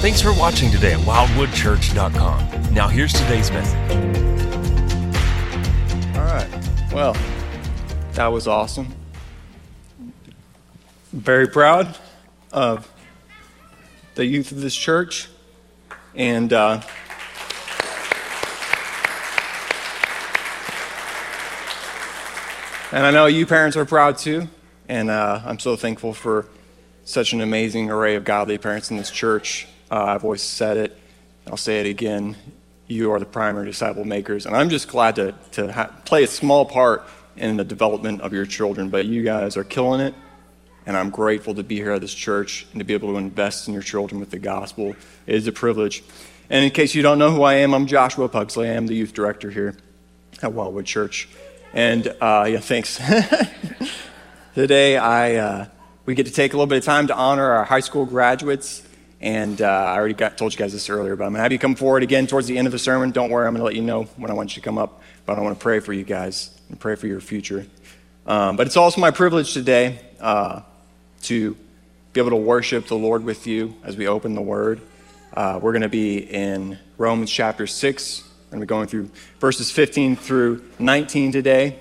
Thanks 0.00 0.22
for 0.22 0.32
watching 0.32 0.70
today 0.70 0.94
at 0.94 1.00
wildwoodchurch.com. 1.00 2.72
Now, 2.72 2.88
here's 2.88 3.12
today's 3.12 3.50
message. 3.50 3.76
All 6.16 6.24
right. 6.24 6.48
Well, 6.90 7.14
that 8.12 8.28
was 8.28 8.48
awesome. 8.48 8.94
Very 11.12 11.46
proud 11.48 11.98
of 12.50 12.90
the 14.14 14.24
youth 14.24 14.52
of 14.52 14.62
this 14.62 14.74
church. 14.74 15.28
And 16.14 16.50
uh, 16.50 16.80
and 22.90 23.04
I 23.04 23.10
know 23.10 23.26
you 23.26 23.44
parents 23.44 23.76
are 23.76 23.84
proud 23.84 24.16
too. 24.16 24.48
And 24.88 25.10
uh, 25.10 25.42
I'm 25.44 25.58
so 25.58 25.76
thankful 25.76 26.14
for 26.14 26.46
such 27.04 27.34
an 27.34 27.42
amazing 27.42 27.90
array 27.90 28.14
of 28.14 28.24
godly 28.24 28.56
parents 28.56 28.90
in 28.90 28.96
this 28.96 29.10
church. 29.10 29.66
Uh, 29.90 30.04
I've 30.04 30.24
always 30.24 30.42
said 30.42 30.76
it. 30.76 30.98
I'll 31.46 31.56
say 31.56 31.80
it 31.80 31.86
again. 31.86 32.36
You 32.86 33.12
are 33.12 33.18
the 33.18 33.26
primary 33.26 33.66
disciple 33.66 34.04
makers. 34.04 34.46
And 34.46 34.56
I'm 34.56 34.70
just 34.70 34.88
glad 34.88 35.16
to, 35.16 35.34
to 35.52 35.72
ha- 35.72 35.90
play 36.04 36.24
a 36.24 36.28
small 36.28 36.64
part 36.64 37.04
in 37.36 37.56
the 37.56 37.64
development 37.64 38.20
of 38.20 38.32
your 38.32 38.46
children. 38.46 38.88
But 38.88 39.06
you 39.06 39.22
guys 39.22 39.56
are 39.56 39.64
killing 39.64 40.00
it. 40.00 40.14
And 40.86 40.96
I'm 40.96 41.10
grateful 41.10 41.54
to 41.54 41.62
be 41.62 41.76
here 41.76 41.92
at 41.92 42.00
this 42.00 42.14
church 42.14 42.66
and 42.72 42.80
to 42.80 42.84
be 42.84 42.94
able 42.94 43.12
to 43.12 43.18
invest 43.18 43.68
in 43.68 43.74
your 43.74 43.82
children 43.82 44.20
with 44.20 44.30
the 44.30 44.38
gospel. 44.38 44.94
It 45.26 45.34
is 45.34 45.46
a 45.46 45.52
privilege. 45.52 46.02
And 46.48 46.64
in 46.64 46.70
case 46.70 46.94
you 46.94 47.02
don't 47.02 47.18
know 47.18 47.30
who 47.30 47.42
I 47.42 47.54
am, 47.54 47.74
I'm 47.74 47.86
Joshua 47.86 48.28
Pugsley. 48.28 48.68
I 48.68 48.72
am 48.72 48.86
the 48.86 48.94
youth 48.94 49.12
director 49.12 49.50
here 49.50 49.76
at 50.42 50.52
Wildwood 50.52 50.86
Church. 50.86 51.28
And 51.72 52.08
uh, 52.20 52.46
yeah, 52.48 52.58
thanks. 52.58 53.00
Today, 54.54 54.96
I, 54.96 55.36
uh, 55.36 55.66
we 56.06 56.14
get 56.14 56.26
to 56.26 56.32
take 56.32 56.52
a 56.52 56.56
little 56.56 56.66
bit 56.66 56.78
of 56.78 56.84
time 56.84 57.06
to 57.06 57.14
honor 57.14 57.52
our 57.52 57.64
high 57.64 57.80
school 57.80 58.04
graduates. 58.04 58.82
And 59.20 59.60
uh, 59.60 59.66
I 59.66 59.96
already 59.96 60.14
got, 60.14 60.38
told 60.38 60.52
you 60.52 60.58
guys 60.58 60.72
this 60.72 60.88
earlier, 60.88 61.14
but 61.14 61.24
I'm 61.24 61.32
going 61.32 61.38
to 61.38 61.42
have 61.42 61.52
you 61.52 61.58
come 61.58 61.74
forward 61.74 62.02
again 62.02 62.26
towards 62.26 62.46
the 62.46 62.56
end 62.56 62.66
of 62.66 62.72
the 62.72 62.78
sermon. 62.78 63.10
Don't 63.10 63.30
worry, 63.30 63.46
I'm 63.46 63.52
going 63.52 63.60
to 63.60 63.64
let 63.64 63.74
you 63.74 63.82
know 63.82 64.04
when 64.16 64.30
I 64.30 64.34
want 64.34 64.56
you 64.56 64.62
to 64.62 64.64
come 64.64 64.78
up. 64.78 65.02
But 65.26 65.38
I 65.38 65.42
want 65.42 65.58
to 65.58 65.62
pray 65.62 65.80
for 65.80 65.92
you 65.92 66.04
guys 66.04 66.58
and 66.68 66.80
pray 66.80 66.94
for 66.94 67.06
your 67.06 67.20
future. 67.20 67.66
Um, 68.26 68.56
but 68.56 68.66
it's 68.66 68.76
also 68.76 69.00
my 69.00 69.10
privilege 69.10 69.52
today 69.52 69.98
uh, 70.20 70.62
to 71.22 71.56
be 72.12 72.20
able 72.20 72.30
to 72.30 72.36
worship 72.36 72.86
the 72.86 72.96
Lord 72.96 73.24
with 73.24 73.46
you 73.46 73.74
as 73.84 73.96
we 73.96 74.08
open 74.08 74.34
the 74.34 74.40
Word. 74.40 74.80
Uh, 75.34 75.60
we're 75.62 75.72
going 75.72 75.82
to 75.82 75.88
be 75.88 76.18
in 76.18 76.78
Romans 76.96 77.30
chapter 77.30 77.66
6. 77.66 78.22
We're 78.22 78.50
going 78.50 78.60
to 78.60 78.66
be 78.66 78.68
going 78.68 78.86
through 78.88 79.10
verses 79.38 79.70
15 79.70 80.16
through 80.16 80.64
19 80.78 81.30
today. 81.30 81.78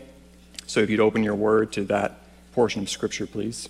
So 0.68 0.82
if 0.82 0.90
you'd 0.90 1.00
open 1.00 1.24
your 1.24 1.36
Word 1.36 1.72
to 1.74 1.86
that 1.86 2.20
portion 2.52 2.82
of 2.82 2.90
Scripture, 2.90 3.26
please. 3.26 3.70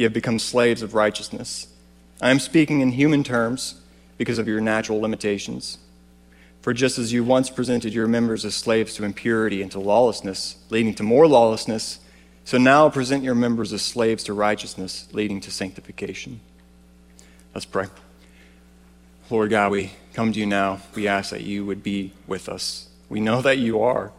you 0.00 0.06
have 0.06 0.14
become 0.14 0.38
slaves 0.38 0.80
of 0.80 0.94
righteousness. 0.94 1.66
I 2.22 2.30
am 2.30 2.38
speaking 2.38 2.80
in 2.80 2.92
human 2.92 3.22
terms 3.22 3.74
because 4.16 4.38
of 4.38 4.48
your 4.48 4.58
natural 4.58 4.98
limitations. 4.98 5.76
For 6.62 6.72
just 6.72 6.98
as 6.98 7.12
you 7.12 7.22
once 7.22 7.50
presented 7.50 7.92
your 7.92 8.06
members 8.06 8.46
as 8.46 8.54
slaves 8.54 8.94
to 8.94 9.04
impurity 9.04 9.60
and 9.60 9.70
to 9.72 9.78
lawlessness, 9.78 10.56
leading 10.70 10.94
to 10.94 11.02
more 11.02 11.26
lawlessness, 11.26 12.00
so 12.46 12.56
now 12.56 12.88
present 12.88 13.24
your 13.24 13.34
members 13.34 13.74
as 13.74 13.82
slaves 13.82 14.24
to 14.24 14.32
righteousness, 14.32 15.06
leading 15.12 15.38
to 15.42 15.50
sanctification. 15.50 16.40
Let's 17.54 17.66
pray. 17.66 17.88
Lord 19.28 19.50
God, 19.50 19.70
we 19.70 19.92
come 20.14 20.32
to 20.32 20.40
you 20.40 20.46
now. 20.46 20.80
We 20.94 21.08
ask 21.08 21.28
that 21.28 21.42
you 21.42 21.66
would 21.66 21.82
be 21.82 22.14
with 22.26 22.48
us. 22.48 22.88
We 23.10 23.20
know 23.20 23.42
that 23.42 23.58
you 23.58 23.82
are. 23.82 24.12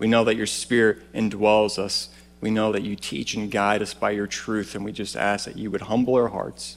We 0.00 0.08
know 0.08 0.24
that 0.24 0.34
your 0.34 0.46
Spirit 0.46 1.12
indwells 1.12 1.78
us. 1.78 2.08
We 2.40 2.50
know 2.50 2.72
that 2.72 2.82
you 2.82 2.94
teach 2.94 3.34
and 3.34 3.50
guide 3.50 3.82
us 3.82 3.94
by 3.94 4.12
your 4.12 4.26
truth, 4.26 4.74
and 4.74 4.84
we 4.84 4.92
just 4.92 5.16
ask 5.16 5.46
that 5.46 5.56
you 5.56 5.70
would 5.70 5.82
humble 5.82 6.14
our 6.14 6.28
hearts, 6.28 6.76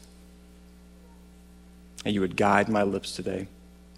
and 2.04 2.14
you 2.14 2.22
would 2.22 2.36
guide 2.36 2.68
my 2.68 2.84
lips 2.84 3.16
today, 3.16 3.48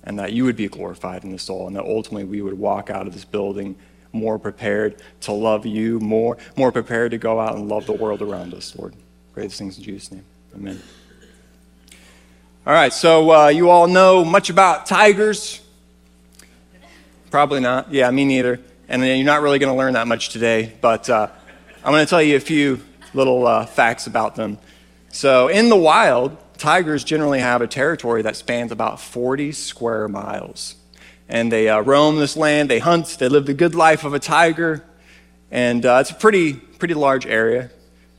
and 0.03 0.19
that 0.19 0.34
you 0.34 0.44
would 0.44 0.57
be 0.57 0.68
glorified 0.68 1.24
in 1.24 1.31
this 1.31 1.50
all, 1.50 1.68
and 1.68 1.75
that 1.75 1.85
ultimately 1.85 2.25
we 2.25 2.41
would 2.41 2.57
walk 2.57 2.90
out 2.90 3.07
of 3.07 3.13
this 3.13 3.25
building 3.25 3.75
more 4.12 4.38
prepared 4.38 5.01
to 5.22 5.31
love 5.31 5.66
you, 5.66 6.00
more, 6.00 6.38
more 6.56 6.72
prepared 6.72 7.12
to 7.12 7.18
go 7.18 7.40
out 7.40 7.56
and 7.56 7.68
love 7.68 7.85
the 7.85 7.94
world 7.94 8.22
around 8.22 8.53
us, 8.53 8.75
Lord. 8.75 8.94
These 9.35 9.57
things 9.57 9.78
in 9.78 9.84
Jesus' 9.84 10.12
name. 10.12 10.24
Amen. 10.53 10.81
All 12.68 12.74
right, 12.74 12.94
so 12.94 13.31
uh, 13.31 13.47
you 13.47 13.69
all 13.69 13.88
know 13.88 14.24
much 14.24 14.50
about 14.50 14.85
tigers? 14.85 15.59
Probably 17.31 17.59
not. 17.59 17.91
Yeah, 17.91 18.12
me 18.12 18.25
neither. 18.25 18.59
And 18.88 19.03
you're 19.03 19.25
not 19.25 19.41
really 19.41 19.57
going 19.57 19.74
to 19.74 19.78
learn 19.78 19.94
that 19.94 20.07
much 20.07 20.30
today, 20.30 20.72
but 20.80 21.09
uh, 21.09 21.30
I'm 21.85 21.91
going 21.91 22.05
to 22.05 22.09
tell 22.09 22.23
you 22.23 22.38
a 22.38 22.39
few 22.39 22.79
little 23.13 23.45
uh, 23.45 23.66
facts 23.66 24.07
about 24.07 24.38
them. 24.38 24.57
So, 25.09 25.49
in 25.49 25.67
the 25.67 25.75
wild, 25.75 26.38
tigers 26.57 27.03
generally 27.03 27.41
have 27.41 27.61
a 27.61 27.67
territory 27.67 28.21
that 28.21 28.38
spans 28.38 28.71
about 28.71 29.01
40 29.01 29.51
square 29.51 30.07
miles. 30.07 30.75
And 31.27 31.51
they 31.51 31.67
uh, 31.67 31.81
roam 31.81 32.19
this 32.19 32.38
land, 32.38 32.69
they 32.69 32.79
hunt, 32.79 33.17
they 33.19 33.27
live 33.27 33.47
the 33.47 33.53
good 33.53 33.75
life 33.75 34.05
of 34.05 34.13
a 34.13 34.19
tiger. 34.19 34.81
And 35.51 35.85
uh, 35.85 35.97
it's 35.99 36.11
a 36.11 36.16
pretty, 36.16 36.53
pretty 36.53 36.94
large 36.94 37.25
area. 37.25 37.69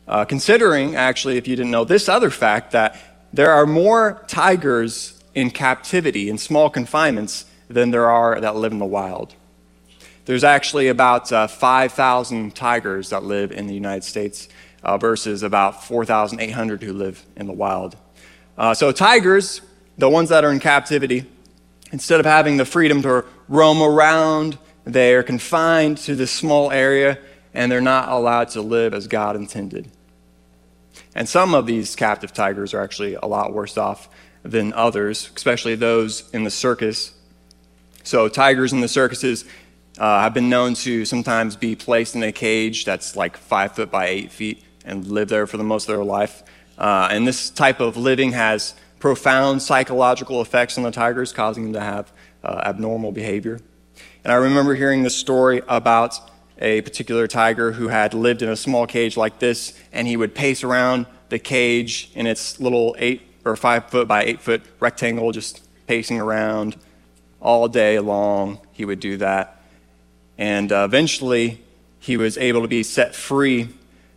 Uh, 0.06 0.26
considering, 0.26 0.94
actually, 0.94 1.38
if 1.38 1.48
you 1.48 1.56
didn't 1.56 1.70
know 1.70 1.86
this 1.86 2.06
other 2.06 2.28
fact, 2.28 2.72
that 2.72 2.98
there 3.32 3.50
are 3.50 3.64
more 3.64 4.22
tigers 4.26 5.24
in 5.34 5.50
captivity, 5.50 6.28
in 6.28 6.36
small 6.36 6.68
confinements, 6.68 7.46
than 7.68 7.92
there 7.92 8.10
are 8.10 8.38
that 8.42 8.56
live 8.56 8.72
in 8.72 8.78
the 8.78 8.84
wild. 8.84 9.34
There's 10.24 10.44
actually 10.44 10.88
about 10.88 11.30
uh, 11.30 11.46
5,000 11.46 12.54
tigers 12.54 13.10
that 13.10 13.24
live 13.24 13.52
in 13.52 13.66
the 13.66 13.74
United 13.74 14.04
States 14.04 14.48
uh, 14.82 14.96
versus 14.96 15.42
about 15.42 15.84
4,800 15.84 16.82
who 16.82 16.92
live 16.92 17.24
in 17.36 17.46
the 17.46 17.52
wild. 17.52 17.96
Uh, 18.56 18.72
so, 18.72 18.90
tigers, 18.92 19.60
the 19.98 20.08
ones 20.08 20.30
that 20.30 20.44
are 20.44 20.52
in 20.52 20.60
captivity, 20.60 21.26
instead 21.92 22.20
of 22.20 22.26
having 22.26 22.56
the 22.56 22.64
freedom 22.64 23.02
to 23.02 23.24
roam 23.48 23.82
around, 23.82 24.58
they 24.84 25.14
are 25.14 25.22
confined 25.22 25.98
to 25.98 26.14
this 26.14 26.30
small 26.30 26.70
area 26.70 27.18
and 27.52 27.70
they're 27.70 27.80
not 27.80 28.08
allowed 28.08 28.48
to 28.50 28.60
live 28.60 28.94
as 28.94 29.06
God 29.06 29.36
intended. 29.36 29.88
And 31.14 31.28
some 31.28 31.54
of 31.54 31.66
these 31.66 31.94
captive 31.94 32.32
tigers 32.32 32.74
are 32.74 32.82
actually 32.82 33.14
a 33.14 33.26
lot 33.26 33.52
worse 33.52 33.78
off 33.78 34.08
than 34.42 34.72
others, 34.72 35.30
especially 35.36 35.74
those 35.74 36.28
in 36.32 36.44
the 36.44 36.50
circus. 36.50 37.14
So, 38.02 38.28
tigers 38.28 38.72
in 38.72 38.80
the 38.80 38.88
circuses 38.88 39.44
uh, 39.98 40.20
have 40.20 40.34
been 40.34 40.48
known 40.48 40.74
to 40.74 41.04
sometimes 41.04 41.56
be 41.56 41.76
placed 41.76 42.14
in 42.14 42.22
a 42.22 42.32
cage 42.32 42.84
that's 42.84 43.16
like 43.16 43.36
five 43.36 43.74
foot 43.74 43.90
by 43.90 44.06
eight 44.06 44.32
feet 44.32 44.62
and 44.84 45.06
live 45.06 45.28
there 45.28 45.46
for 45.46 45.56
the 45.56 45.64
most 45.64 45.88
of 45.88 45.94
their 45.94 46.04
life. 46.04 46.42
Uh, 46.76 47.08
and 47.10 47.26
this 47.26 47.50
type 47.50 47.80
of 47.80 47.96
living 47.96 48.32
has 48.32 48.74
profound 48.98 49.62
psychological 49.62 50.40
effects 50.40 50.76
on 50.78 50.84
the 50.84 50.90
tigers, 50.90 51.32
causing 51.32 51.64
them 51.64 51.72
to 51.74 51.80
have 51.80 52.12
uh, 52.42 52.62
abnormal 52.64 53.12
behavior. 53.12 53.60
And 54.24 54.32
I 54.32 54.36
remember 54.36 54.74
hearing 54.74 55.02
this 55.02 55.16
story 55.16 55.62
about 55.68 56.18
a 56.58 56.80
particular 56.82 57.26
tiger 57.26 57.72
who 57.72 57.88
had 57.88 58.14
lived 58.14 58.42
in 58.42 58.48
a 58.48 58.56
small 58.56 58.86
cage 58.86 59.16
like 59.16 59.38
this, 59.38 59.78
and 59.92 60.08
he 60.08 60.16
would 60.16 60.34
pace 60.34 60.64
around 60.64 61.06
the 61.28 61.38
cage 61.38 62.10
in 62.14 62.26
its 62.26 62.60
little 62.60 62.96
eight 62.98 63.22
or 63.44 63.56
five 63.56 63.90
foot 63.90 64.08
by 64.08 64.24
eight 64.24 64.40
foot 64.40 64.62
rectangle, 64.80 65.32
just 65.32 65.62
pacing 65.86 66.20
around 66.20 66.76
all 67.40 67.68
day 67.68 67.98
long. 67.98 68.58
He 68.72 68.84
would 68.84 69.00
do 69.00 69.18
that. 69.18 69.60
And 70.38 70.72
uh, 70.72 70.84
eventually, 70.84 71.62
he 71.98 72.16
was 72.16 72.36
able 72.36 72.62
to 72.62 72.68
be 72.68 72.82
set 72.82 73.14
free 73.14 73.68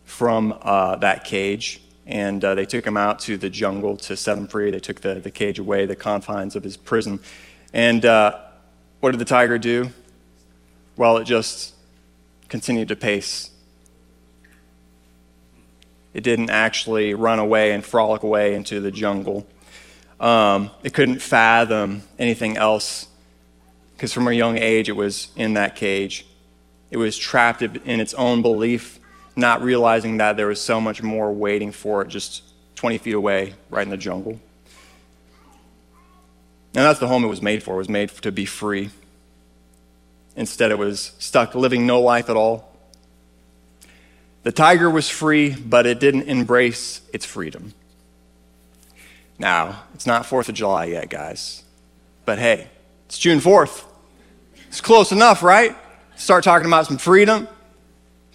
from 0.06 0.58
uh, 0.62 0.96
that 0.98 1.24
cage. 1.24 1.82
And 2.06 2.44
uh, 2.44 2.56
they 2.56 2.66
took 2.66 2.86
him 2.86 2.98
out 2.98 3.20
to 3.22 3.38
the 3.38 3.50
jungle 3.50 3.98
to 3.98 4.16
set 4.16 4.38
him 4.38 4.48
free. 4.48 4.72
They 4.72 4.80
took 4.80 5.02
the, 5.02 5.16
the 5.16 5.32
cage 5.32 5.60
away, 5.60 5.86
the 5.86 5.96
confines 5.96 6.56
of 6.56 6.64
his 6.64 6.78
prison. 6.78 7.20
And 7.74 8.06
uh, 8.06 8.40
what 9.00 9.12
did 9.12 9.20
the 9.20 9.26
tiger 9.26 9.58
do? 9.58 9.92
Well, 10.96 11.18
it 11.18 11.26
just 11.26 11.76
continued 12.48 12.88
to 12.88 12.96
pace. 12.96 13.52
It 16.14 16.24
didn't 16.24 16.50
actually 16.50 17.14
run 17.14 17.38
away 17.38 17.74
and 17.74 17.86
frolic 17.86 18.24
away 18.24 18.56
into 18.56 18.80
the 18.80 18.90
jungle. 18.90 19.46
Um, 20.20 20.72
it 20.84 20.94
couldn't 20.94 21.22
fathom 21.22 22.02
anything 22.18 22.58
else 22.58 23.08
because 23.98 24.14
from 24.14 24.28
a 24.28 24.32
young 24.32 24.60
age 24.60 24.90
it 24.90 24.96
was 24.96 25.30
in 25.36 25.56
that 25.56 25.76
cage. 25.76 26.24
It 26.92 26.98
was 26.98 27.18
trapped 27.18 27.64
in 27.64 28.00
its 28.00 28.14
own 28.14 28.44
belief, 28.44 29.00
not 29.36 29.64
realizing 29.64 30.18
that 30.18 30.38
there 30.38 30.46
was 30.46 30.62
so 30.62 30.80
much 30.80 31.02
more 31.02 31.34
waiting 31.34 31.72
for 31.72 32.04
it 32.04 32.08
just 32.08 32.44
20 32.76 33.00
feet 33.00 33.16
away, 33.16 33.56
right 33.72 33.82
in 33.82 33.90
the 33.90 33.98
jungle. 33.98 34.40
And 36.76 36.86
that's 36.86 37.00
the 37.00 37.08
home 37.08 37.24
it 37.24 37.28
was 37.28 37.42
made 37.42 37.64
for. 37.64 37.74
It 37.74 37.80
was 37.80 37.90
made 37.90 38.10
to 38.10 38.32
be 38.32 38.46
free. 38.46 38.92
Instead, 40.36 40.70
it 40.70 40.78
was 40.78 41.14
stuck 41.18 41.56
living 41.56 41.88
no 41.88 42.00
life 42.00 42.30
at 42.30 42.36
all. 42.36 42.72
The 44.44 44.52
tiger 44.52 44.92
was 44.92 45.10
free, 45.10 45.56
but 45.56 45.88
it 45.88 46.00
didn't 46.00 46.30
embrace 46.30 47.02
its 47.12 47.26
freedom. 47.26 47.74
Now, 49.40 49.84
it's 49.96 50.06
not 50.06 50.24
4th 50.24 50.50
of 50.50 50.56
July 50.56 50.86
yet, 50.86 51.10
guys. 51.10 51.64
But 52.26 52.38
hey, 52.38 52.68
it's 53.08 53.18
June 53.18 53.40
4th. 53.40 53.87
It's 54.78 54.86
close 54.86 55.12
enough, 55.12 55.42
right? 55.42 55.76
Start 56.18 56.44
talking 56.44 56.68
about 56.68 56.86
some 56.86 57.00
freedom. 57.00 57.48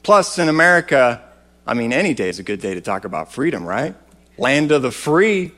Plus, 0.02 0.40
in 0.40 0.48
America, 0.48 1.22
I 1.64 1.74
mean, 1.74 1.92
any 1.92 2.14
day 2.14 2.28
is 2.28 2.40
a 2.40 2.42
good 2.42 2.60
day 2.60 2.74
to 2.74 2.80
talk 2.80 3.04
about 3.04 3.32
freedom, 3.32 3.64
right? 3.64 3.94
Land 4.38 4.72
of 4.72 4.82
the 4.82 4.90
free. 4.90 5.52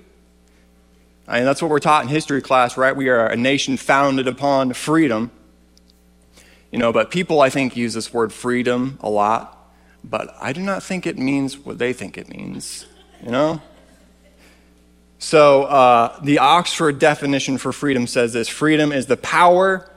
I 1.26 1.36
mean, 1.36 1.46
that's 1.46 1.62
what 1.62 1.70
we're 1.70 1.78
taught 1.78 2.02
in 2.02 2.10
history 2.10 2.42
class, 2.42 2.76
right? 2.76 2.94
We 2.94 3.08
are 3.08 3.26
a 3.26 3.34
nation 3.34 3.78
founded 3.78 4.28
upon 4.28 4.74
freedom. 4.74 5.30
You 6.70 6.78
know, 6.78 6.92
but 6.92 7.10
people, 7.10 7.40
I 7.40 7.48
think, 7.48 7.78
use 7.78 7.94
this 7.94 8.12
word 8.12 8.30
freedom 8.30 8.98
a 9.00 9.08
lot, 9.08 9.72
but 10.04 10.36
I 10.38 10.52
do 10.52 10.60
not 10.60 10.82
think 10.82 11.06
it 11.06 11.16
means 11.16 11.56
what 11.56 11.78
they 11.78 11.94
think 11.94 12.18
it 12.18 12.28
means, 12.28 12.84
you 13.24 13.30
know? 13.30 13.62
So, 15.18 15.62
uh, 15.62 16.20
the 16.20 16.40
Oxford 16.40 16.98
definition 16.98 17.56
for 17.56 17.72
freedom 17.72 18.06
says 18.06 18.34
this 18.34 18.50
freedom 18.50 18.92
is 18.92 19.06
the 19.06 19.16
power, 19.16 19.90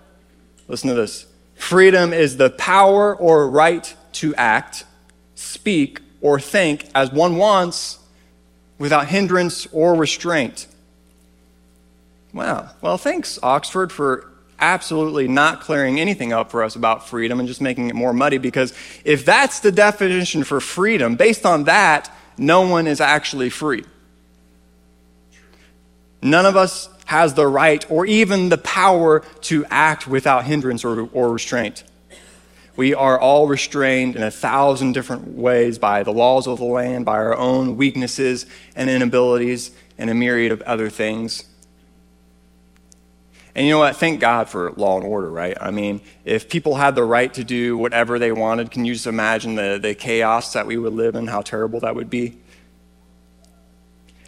listen 0.68 0.90
to 0.90 0.96
this 0.96 1.25
freedom 1.56 2.14
is 2.14 2.38
the 2.38 2.50
power 2.50 3.16
or 3.16 3.50
right 3.50 3.96
to 4.14 4.36
act, 4.36 4.86
speak, 5.36 6.02
or 6.22 6.40
think 6.40 6.88
as 6.94 7.12
one 7.12 7.36
wants 7.36 8.00
without 8.78 9.08
hindrance 9.08 9.68
or 9.72 9.96
restraint. 9.96 10.68
Wow. 12.34 12.69
Well, 12.81 12.98
thanks, 12.98 13.40
Oxford, 13.42 13.92
for 13.92 14.31
absolutely 14.60 15.28
not 15.28 15.62
clearing 15.62 16.00
anything 16.00 16.34
up 16.34 16.52
for 16.52 16.64
us 16.64 16.75
about 16.75 17.08
freedom 17.08 17.40
and 17.40 17.48
just 17.48 17.62
making 17.62 17.90
it 17.90 17.96
more 17.96 18.13
muddy 18.13 18.38
because 18.38 18.74
if 19.06 19.24
that's 19.24 19.60
the 19.60 19.72
definition 19.72 20.44
for 20.44 20.60
freedom, 20.60 21.16
based 21.16 21.46
on 21.46 21.66
that, 21.66 22.12
no 22.38 22.68
one 22.68 22.88
is 22.88 23.02
actually 23.02 23.50
free. 23.50 23.84
None 26.22 26.46
of 26.46 26.56
us 26.56 26.90
has 27.07 27.33
the 27.33 27.48
right 27.48 27.89
or 27.89 28.06
even 28.06 28.50
the 28.50 28.57
power 28.57 29.21
to 29.42 29.65
act 29.69 30.07
without 30.07 30.45
hindrance 30.45 30.86
or, 30.86 31.09
or 31.13 31.31
restraint. 31.31 31.83
We 32.75 32.94
are 32.94 33.19
all 33.19 33.48
restrained 33.48 34.15
in 34.15 34.24
a 34.24 34.30
thousand 34.30 34.92
different 34.92 35.30
ways 35.30 35.80
by 35.80 36.04
the 36.04 36.12
laws 36.12 36.48
of 36.48 36.59
the 36.59 36.65
land, 36.65 37.06
by 37.06 37.13
our 37.13 37.36
own 37.36 37.75
weaknesses 37.75 38.45
and 38.75 38.89
inabilities, 38.89 39.71
and 39.98 40.09
a 40.09 40.13
myriad 40.13 40.51
of 40.51 40.62
other 40.62 40.89
things. 40.89 41.45
And 43.56 43.65
you 43.65 43.71
know 43.71 43.80
what? 43.80 43.95
Thank 43.95 44.19
God 44.19 44.50
for 44.50 44.71
law 44.74 44.98
and 44.98 45.06
order, 45.06 45.30
right? 45.30 45.57
I 45.60 45.71
mean, 45.71 46.01
if 46.25 46.50
people 46.50 46.75
had 46.75 46.94
the 46.94 47.03
right 47.03 47.33
to 47.33 47.44
do 47.44 47.77
whatever 47.77 48.19
they 48.19 48.31
wanted, 48.31 48.69
can 48.69 48.86
you 48.86 48.94
just 48.94 49.07
imagine 49.07 49.56
the, 49.56 49.80
the 49.81 49.95
chaos 49.95 50.53
that 50.53 50.68
we 50.68 50.77
would 50.77 50.94
live 50.94 51.15
in, 51.15 51.25
how 51.25 51.42
terrible 51.42 51.80
that 51.80 51.95
would 51.95 52.10
be? 52.10 52.38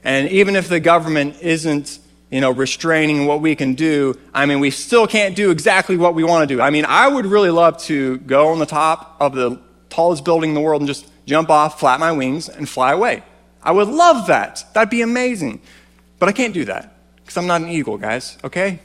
And 0.03 0.29
even 0.29 0.55
if 0.55 0.69
the 0.69 0.79
government 0.79 1.35
isn't 1.41 1.99
you 2.29 2.41
know, 2.41 2.51
restraining 2.51 3.25
what 3.25 3.41
we 3.41 3.55
can 3.55 3.73
do, 3.73 4.17
I 4.33 4.45
mean, 4.45 4.59
we 4.59 4.69
still 4.69 5.07
can't 5.07 5.35
do 5.35 5.49
exactly 5.49 5.97
what 5.97 6.13
we 6.13 6.23
want 6.23 6.47
to 6.47 6.55
do. 6.55 6.61
I 6.61 6.69
mean, 6.69 6.85
I 6.85 7.07
would 7.07 7.25
really 7.25 7.49
love 7.49 7.77
to 7.83 8.17
go 8.19 8.49
on 8.49 8.59
the 8.59 8.65
top 8.65 9.17
of 9.19 9.33
the 9.33 9.59
tallest 9.89 10.23
building 10.23 10.51
in 10.51 10.53
the 10.53 10.61
world 10.61 10.81
and 10.81 10.87
just 10.87 11.09
jump 11.25 11.49
off, 11.49 11.79
flap 11.79 11.99
my 11.99 12.11
wings, 12.11 12.47
and 12.47 12.69
fly 12.69 12.91
away. 12.91 13.23
I 13.63 13.71
would 13.71 13.87
love 13.87 14.27
that. 14.27 14.63
That'd 14.73 14.89
be 14.89 15.01
amazing. 15.01 15.61
But 16.19 16.29
I 16.29 16.31
can't 16.31 16.53
do 16.53 16.65
that 16.65 16.95
because 17.17 17.37
I'm 17.37 17.47
not 17.47 17.61
an 17.61 17.69
eagle, 17.69 17.97
guys, 17.97 18.37
okay? 18.43 18.79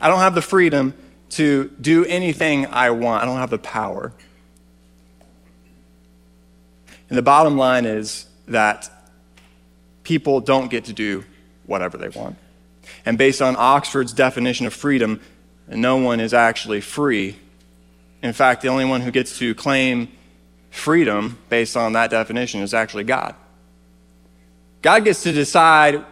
I 0.00 0.08
don't 0.08 0.18
have 0.18 0.34
the 0.34 0.42
freedom 0.42 0.94
to 1.30 1.70
do 1.80 2.04
anything 2.04 2.66
I 2.66 2.90
want, 2.90 3.22
I 3.22 3.26
don't 3.26 3.38
have 3.38 3.50
the 3.50 3.58
power. 3.58 4.12
And 7.08 7.18
the 7.18 7.22
bottom 7.22 7.56
line 7.56 7.86
is 7.86 8.26
that 8.48 8.90
people 10.04 10.40
don't 10.40 10.70
get 10.70 10.86
to 10.86 10.92
do 10.92 11.24
whatever 11.66 11.96
they 11.96 12.08
want. 12.08 12.36
And 13.04 13.18
based 13.18 13.42
on 13.42 13.56
Oxford's 13.56 14.12
definition 14.12 14.66
of 14.66 14.72
freedom, 14.72 15.20
no 15.68 15.96
one 15.96 16.20
is 16.20 16.34
actually 16.34 16.80
free. 16.80 17.36
In 18.22 18.32
fact, 18.32 18.62
the 18.62 18.68
only 18.68 18.84
one 18.84 19.02
who 19.02 19.10
gets 19.10 19.38
to 19.38 19.54
claim 19.54 20.08
freedom 20.70 21.38
based 21.48 21.76
on 21.76 21.92
that 21.92 22.10
definition 22.10 22.60
is 22.62 22.74
actually 22.74 23.04
God. 23.04 23.34
God 24.82 25.04
gets 25.04 25.22
to 25.22 25.32
decide 25.32 26.04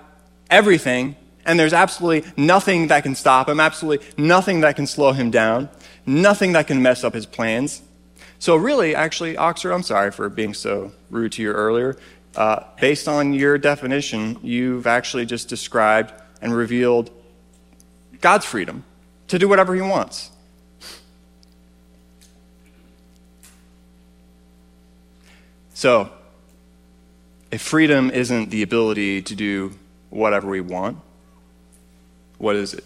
everything, 0.51 1.17
and 1.45 1.59
there's 1.59 1.73
absolutely 1.73 2.31
nothing 2.37 2.89
that 2.89 3.03
can 3.03 3.15
stop 3.15 3.49
him, 3.49 3.61
absolutely 3.61 4.07
nothing 4.17 4.61
that 4.61 4.77
can 4.77 4.87
slow 4.87 5.13
him 5.13 5.31
down, 5.31 5.69
nothing 6.07 6.53
that 6.53 6.67
can 6.67 6.81
mess 6.83 7.05
up 7.05 7.15
his 7.15 7.27
plans. 7.27 7.83
So, 8.39 8.57
really, 8.57 8.95
actually, 8.95 9.37
Oxford, 9.37 9.73
I'm 9.73 9.83
sorry 9.83 10.11
for 10.11 10.29
being 10.29 10.55
so 10.55 10.93
rude 11.11 11.33
to 11.33 11.43
you 11.43 11.53
earlier. 11.53 11.97
Uh, 12.35 12.65
based 12.81 13.09
on 13.09 13.35
your 13.35 13.59
definition, 13.59 14.39
you've 14.43 14.87
actually 14.87 15.27
just 15.27 15.49
described 15.49 16.13
and 16.43 16.55
revealed 16.55 17.11
God's 18.21 18.45
freedom 18.45 18.85
to 19.29 19.39
do 19.39 19.49
whatever 19.49 19.75
He 19.75 19.81
wants. 19.81 20.31
So, 25.73 26.11
if 27.51 27.63
freedom 27.63 28.11
isn't 28.11 28.51
the 28.51 28.63
ability 28.63 29.23
to 29.23 29.35
do 29.35 29.73
whatever 30.11 30.49
we 30.49 30.61
want, 30.61 30.99
what 32.39 32.57
is 32.57 32.75
it? 32.75 32.85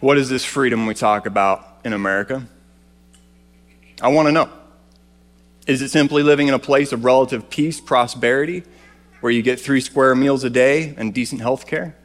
What 0.00 0.18
is 0.18 0.28
this 0.28 0.44
freedom 0.44 0.86
we 0.86 0.94
talk 0.94 1.26
about 1.26 1.78
in 1.84 1.92
America? 1.92 2.46
I 4.02 4.08
want 4.08 4.28
to 4.28 4.32
know. 4.32 4.50
Is 5.66 5.82
it 5.82 5.88
simply 5.88 6.22
living 6.22 6.48
in 6.48 6.54
a 6.54 6.58
place 6.58 6.92
of 6.92 7.04
relative 7.04 7.48
peace, 7.48 7.80
prosperity, 7.80 8.62
where 9.26 9.32
you 9.32 9.42
get 9.42 9.58
three 9.58 9.80
square 9.80 10.14
meals 10.14 10.44
a 10.44 10.50
day 10.50 10.94
and 10.96 11.12
decent 11.12 11.40
health 11.40 11.66
care? 11.66 11.96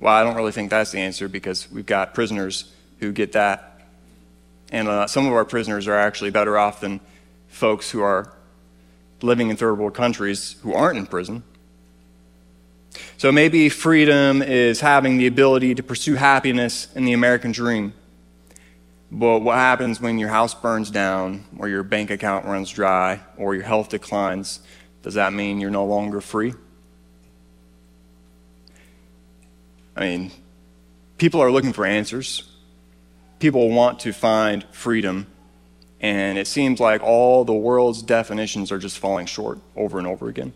Well, 0.00 0.12
I 0.12 0.22
don't 0.22 0.36
really 0.36 0.52
think 0.52 0.68
that's 0.68 0.90
the 0.90 0.98
answer 0.98 1.28
because 1.28 1.66
we've 1.72 1.86
got 1.86 2.12
prisoners 2.12 2.70
who 3.00 3.10
get 3.10 3.32
that. 3.32 3.80
And 4.70 4.86
uh, 4.86 5.06
some 5.06 5.26
of 5.26 5.32
our 5.32 5.46
prisoners 5.46 5.88
are 5.88 5.96
actually 5.96 6.32
better 6.32 6.58
off 6.58 6.80
than 6.80 7.00
folks 7.48 7.90
who 7.90 8.02
are 8.02 8.34
living 9.22 9.48
in 9.48 9.56
third 9.56 9.78
world 9.78 9.94
countries 9.94 10.56
who 10.60 10.74
aren't 10.74 10.98
in 10.98 11.06
prison. 11.06 11.42
So 13.16 13.32
maybe 13.32 13.70
freedom 13.70 14.42
is 14.42 14.80
having 14.80 15.16
the 15.16 15.28
ability 15.28 15.76
to 15.76 15.82
pursue 15.82 16.16
happiness 16.16 16.88
in 16.94 17.06
the 17.06 17.14
American 17.14 17.52
dream. 17.52 17.94
But 19.10 19.38
what 19.38 19.56
happens 19.56 20.02
when 20.02 20.18
your 20.18 20.28
house 20.28 20.52
burns 20.52 20.90
down, 20.90 21.46
or 21.58 21.66
your 21.70 21.82
bank 21.82 22.10
account 22.10 22.44
runs 22.44 22.70
dry, 22.70 23.20
or 23.38 23.54
your 23.54 23.64
health 23.64 23.88
declines? 23.88 24.60
Does 25.06 25.14
that 25.14 25.32
mean 25.32 25.60
you're 25.60 25.70
no 25.70 25.84
longer 25.84 26.20
free? 26.20 26.52
I 29.94 30.00
mean, 30.00 30.32
people 31.16 31.40
are 31.40 31.52
looking 31.52 31.72
for 31.72 31.86
answers. 31.86 32.42
People 33.38 33.70
want 33.70 34.00
to 34.00 34.12
find 34.12 34.64
freedom. 34.72 35.28
And 36.00 36.38
it 36.38 36.48
seems 36.48 36.80
like 36.80 37.04
all 37.04 37.44
the 37.44 37.54
world's 37.54 38.02
definitions 38.02 38.72
are 38.72 38.78
just 38.78 38.98
falling 38.98 39.26
short 39.26 39.60
over 39.76 39.98
and 39.98 40.08
over 40.08 40.26
again. 40.26 40.52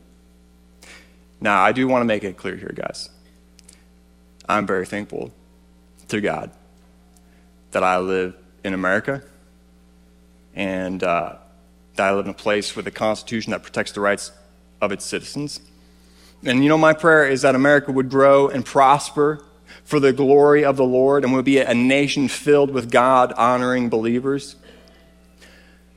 Now, 1.40 1.62
I 1.62 1.70
do 1.70 1.86
want 1.86 2.00
to 2.00 2.06
make 2.06 2.24
it 2.24 2.36
clear 2.36 2.56
here, 2.56 2.72
guys. 2.74 3.08
I'm 4.48 4.66
very 4.66 4.84
thankful 4.84 5.30
to 6.08 6.20
God 6.20 6.50
that 7.70 7.84
I 7.84 7.98
live 7.98 8.34
in 8.64 8.74
America 8.74 9.22
and 10.56 11.04
uh, 11.04 11.36
that 11.94 12.08
I 12.08 12.12
live 12.16 12.24
in 12.24 12.32
a 12.32 12.34
place 12.34 12.74
with 12.74 12.88
a 12.88 12.90
constitution 12.90 13.52
that 13.52 13.62
protects 13.62 13.92
the 13.92 14.00
rights 14.00 14.32
of 14.80 14.92
its 14.92 15.04
citizens. 15.04 15.60
And 16.44 16.62
you 16.62 16.68
know, 16.68 16.78
my 16.78 16.92
prayer 16.92 17.26
is 17.26 17.42
that 17.42 17.54
America 17.54 17.92
would 17.92 18.08
grow 18.08 18.48
and 18.48 18.64
prosper 18.64 19.44
for 19.84 20.00
the 20.00 20.12
glory 20.12 20.64
of 20.64 20.76
the 20.76 20.84
Lord 20.84 21.24
and 21.24 21.32
would 21.34 21.44
be 21.44 21.58
a 21.58 21.74
nation 21.74 22.28
filled 22.28 22.70
with 22.70 22.90
God 22.90 23.32
honoring 23.32 23.88
believers. 23.88 24.56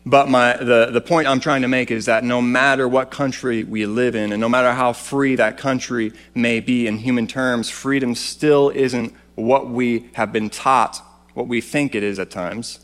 But 0.06 0.28
my, 0.28 0.58
the, 0.58 0.90
the 0.92 1.00
point 1.00 1.28
I'm 1.28 1.40
trying 1.40 1.62
to 1.62 1.70
make 1.70 1.90
is 1.90 2.06
that 2.08 2.26
no 2.26 2.42
matter 2.42 2.88
what 2.88 3.10
country 3.10 3.64
we 3.64 3.86
live 3.86 4.16
in, 4.16 4.34
and 4.34 4.42
no 4.42 4.50
matter 4.50 4.74
how 4.74 4.92
free 4.92 5.36
that 5.36 5.58
country 5.58 6.12
may 6.36 6.60
be 6.60 6.88
in 6.88 6.98
human 6.98 7.26
terms, 7.26 7.70
freedom 7.70 8.14
still 8.16 8.70
isn't 8.70 9.14
what 9.36 9.70
we 9.70 10.10
have 10.14 10.34
been 10.34 10.50
taught, 10.50 11.02
what 11.34 11.48
we 11.48 11.62
think 11.62 11.96
it 11.96 12.04
is 12.04 12.20
at 12.20 12.30
times. 12.32 12.80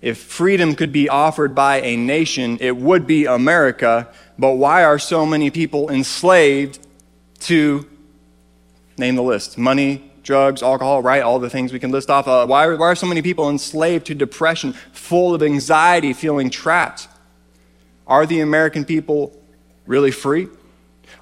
If 0.00 0.18
freedom 0.18 0.76
could 0.76 0.92
be 0.92 1.08
offered 1.08 1.54
by 1.54 1.80
a 1.80 1.96
nation, 1.96 2.58
it 2.60 2.76
would 2.76 3.06
be 3.06 3.24
America, 3.24 4.08
but 4.38 4.52
why 4.52 4.84
are 4.84 4.98
so 4.98 5.24
many 5.24 5.50
people 5.50 5.90
enslaved 5.90 6.78
to 7.40 7.86
name 8.98 9.16
the 9.16 9.22
list? 9.22 9.56
Money, 9.56 10.10
drugs, 10.22 10.62
alcohol, 10.62 11.02
right? 11.02 11.22
All 11.22 11.38
the 11.38 11.48
things 11.48 11.72
we 11.72 11.78
can 11.78 11.90
list 11.90 12.10
off. 12.10 12.28
Uh, 12.28 12.46
why, 12.46 12.66
why 12.74 12.86
are 12.86 12.94
so 12.94 13.06
many 13.06 13.22
people 13.22 13.48
enslaved 13.48 14.06
to 14.06 14.14
depression, 14.14 14.74
full 14.92 15.34
of 15.34 15.42
anxiety, 15.42 16.12
feeling 16.12 16.50
trapped? 16.50 17.08
Are 18.06 18.26
the 18.26 18.40
American 18.40 18.84
people 18.84 19.40
really 19.86 20.10
free? 20.10 20.48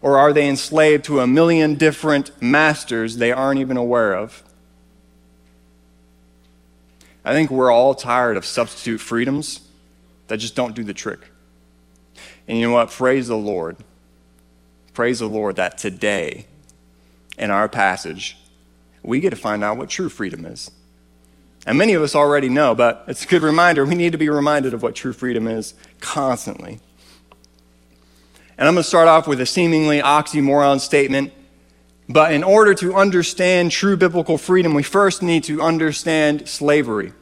Or 0.02 0.18
are 0.18 0.32
they 0.32 0.48
enslaved 0.48 1.04
to 1.04 1.20
a 1.20 1.26
million 1.26 1.76
different 1.76 2.30
masters 2.42 3.16
they 3.16 3.32
aren't 3.32 3.60
even 3.60 3.76
aware 3.76 4.14
of? 4.14 4.42
I 7.24 7.32
think 7.32 7.50
we're 7.50 7.72
all 7.72 7.94
tired 7.94 8.36
of 8.36 8.44
substitute 8.44 8.98
freedoms 8.98 9.60
that 10.26 10.38
just 10.38 10.54
don't 10.54 10.74
do 10.74 10.84
the 10.84 10.92
trick. 10.92 11.20
And 12.46 12.58
you 12.58 12.68
know 12.68 12.74
what? 12.74 12.90
Praise 12.90 13.28
the 13.28 13.36
Lord. 13.36 13.76
Praise 14.92 15.18
the 15.18 15.28
Lord 15.28 15.56
that 15.56 15.78
today, 15.78 16.46
in 17.36 17.50
our 17.50 17.68
passage, 17.68 18.36
we 19.02 19.20
get 19.20 19.30
to 19.30 19.36
find 19.36 19.64
out 19.64 19.76
what 19.76 19.88
true 19.88 20.08
freedom 20.08 20.44
is. 20.46 20.70
And 21.66 21.78
many 21.78 21.94
of 21.94 22.02
us 22.02 22.14
already 22.14 22.48
know, 22.48 22.74
but 22.74 23.04
it's 23.08 23.24
a 23.24 23.28
good 23.28 23.42
reminder. 23.42 23.84
We 23.84 23.94
need 23.94 24.12
to 24.12 24.18
be 24.18 24.28
reminded 24.28 24.74
of 24.74 24.82
what 24.82 24.94
true 24.94 25.12
freedom 25.12 25.46
is 25.46 25.74
constantly. 26.00 26.80
And 28.56 28.68
I'm 28.68 28.74
going 28.74 28.82
to 28.82 28.88
start 28.88 29.08
off 29.08 29.26
with 29.26 29.40
a 29.40 29.46
seemingly 29.46 30.00
oxymoron 30.00 30.78
statement. 30.78 31.32
But 32.08 32.32
in 32.32 32.44
order 32.44 32.74
to 32.74 32.94
understand 32.94 33.72
true 33.72 33.96
biblical 33.96 34.36
freedom, 34.36 34.74
we 34.74 34.82
first 34.82 35.22
need 35.22 35.42
to 35.44 35.62
understand 35.62 36.48
slavery. 36.48 37.12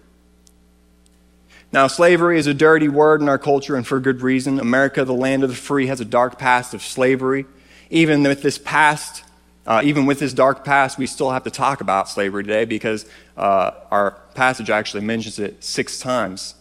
Now, 1.73 1.87
slavery 1.87 2.39
is 2.39 2.47
a 2.47 2.53
dirty 2.53 2.89
word 2.89 3.23
in 3.23 3.31
our 3.31 3.39
culture, 3.39 3.77
and 3.77 3.87
for 3.87 3.99
good 3.99 4.21
reason. 4.21 4.61
America, 4.61 5.07
the 5.07 5.15
land 5.15 5.43
of 5.43 5.49
the 5.49 5.57
free, 5.57 5.87
has 5.87 6.03
a 6.03 6.05
dark 6.05 6.39
past 6.39 6.75
of 6.75 6.83
slavery. 6.83 7.47
Even 7.89 8.23
with 8.23 8.43
this 8.43 8.59
past, 8.59 9.25
uh, 9.67 9.81
even 9.83 10.05
with 10.05 10.19
this 10.19 10.35
dark 10.35 10.67
past, 10.67 10.99
we 10.99 11.07
still 11.07 11.31
have 11.31 11.45
to 11.45 11.51
talk 11.51 11.81
about 11.81 12.11
slavery 12.11 12.45
today 12.45 12.67
because 12.67 13.07
uh, 13.39 13.71
our 13.91 14.11
passage 14.35 14.69
actually 14.69 15.03
mentions 15.03 15.39
it 15.39 15.65
six 15.65 15.99
times. 15.99 16.55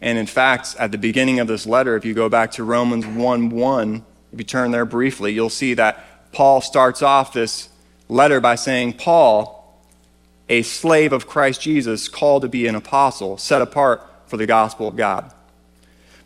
And 0.00 0.18
in 0.18 0.26
fact, 0.26 0.74
at 0.76 0.90
the 0.90 0.98
beginning 0.98 1.38
of 1.38 1.46
this 1.46 1.64
letter, 1.64 1.96
if 1.96 2.04
you 2.04 2.12
go 2.12 2.28
back 2.28 2.50
to 2.52 2.64
Romans 2.64 3.06
1 3.06 3.50
1, 3.50 4.04
if 4.32 4.38
you 4.38 4.44
turn 4.44 4.72
there 4.72 4.84
briefly, 4.84 5.32
you'll 5.32 5.48
see 5.48 5.74
that 5.74 6.32
Paul 6.32 6.60
starts 6.60 7.02
off 7.02 7.32
this 7.32 7.68
letter 8.08 8.40
by 8.40 8.56
saying, 8.56 8.94
Paul, 8.94 9.55
a 10.48 10.62
slave 10.62 11.12
of 11.12 11.26
Christ 11.26 11.60
Jesus, 11.60 12.08
called 12.08 12.42
to 12.42 12.48
be 12.48 12.66
an 12.66 12.74
apostle, 12.74 13.36
set 13.36 13.62
apart 13.62 14.02
for 14.26 14.36
the 14.36 14.46
gospel 14.46 14.86
of 14.86 14.96
God. 14.96 15.32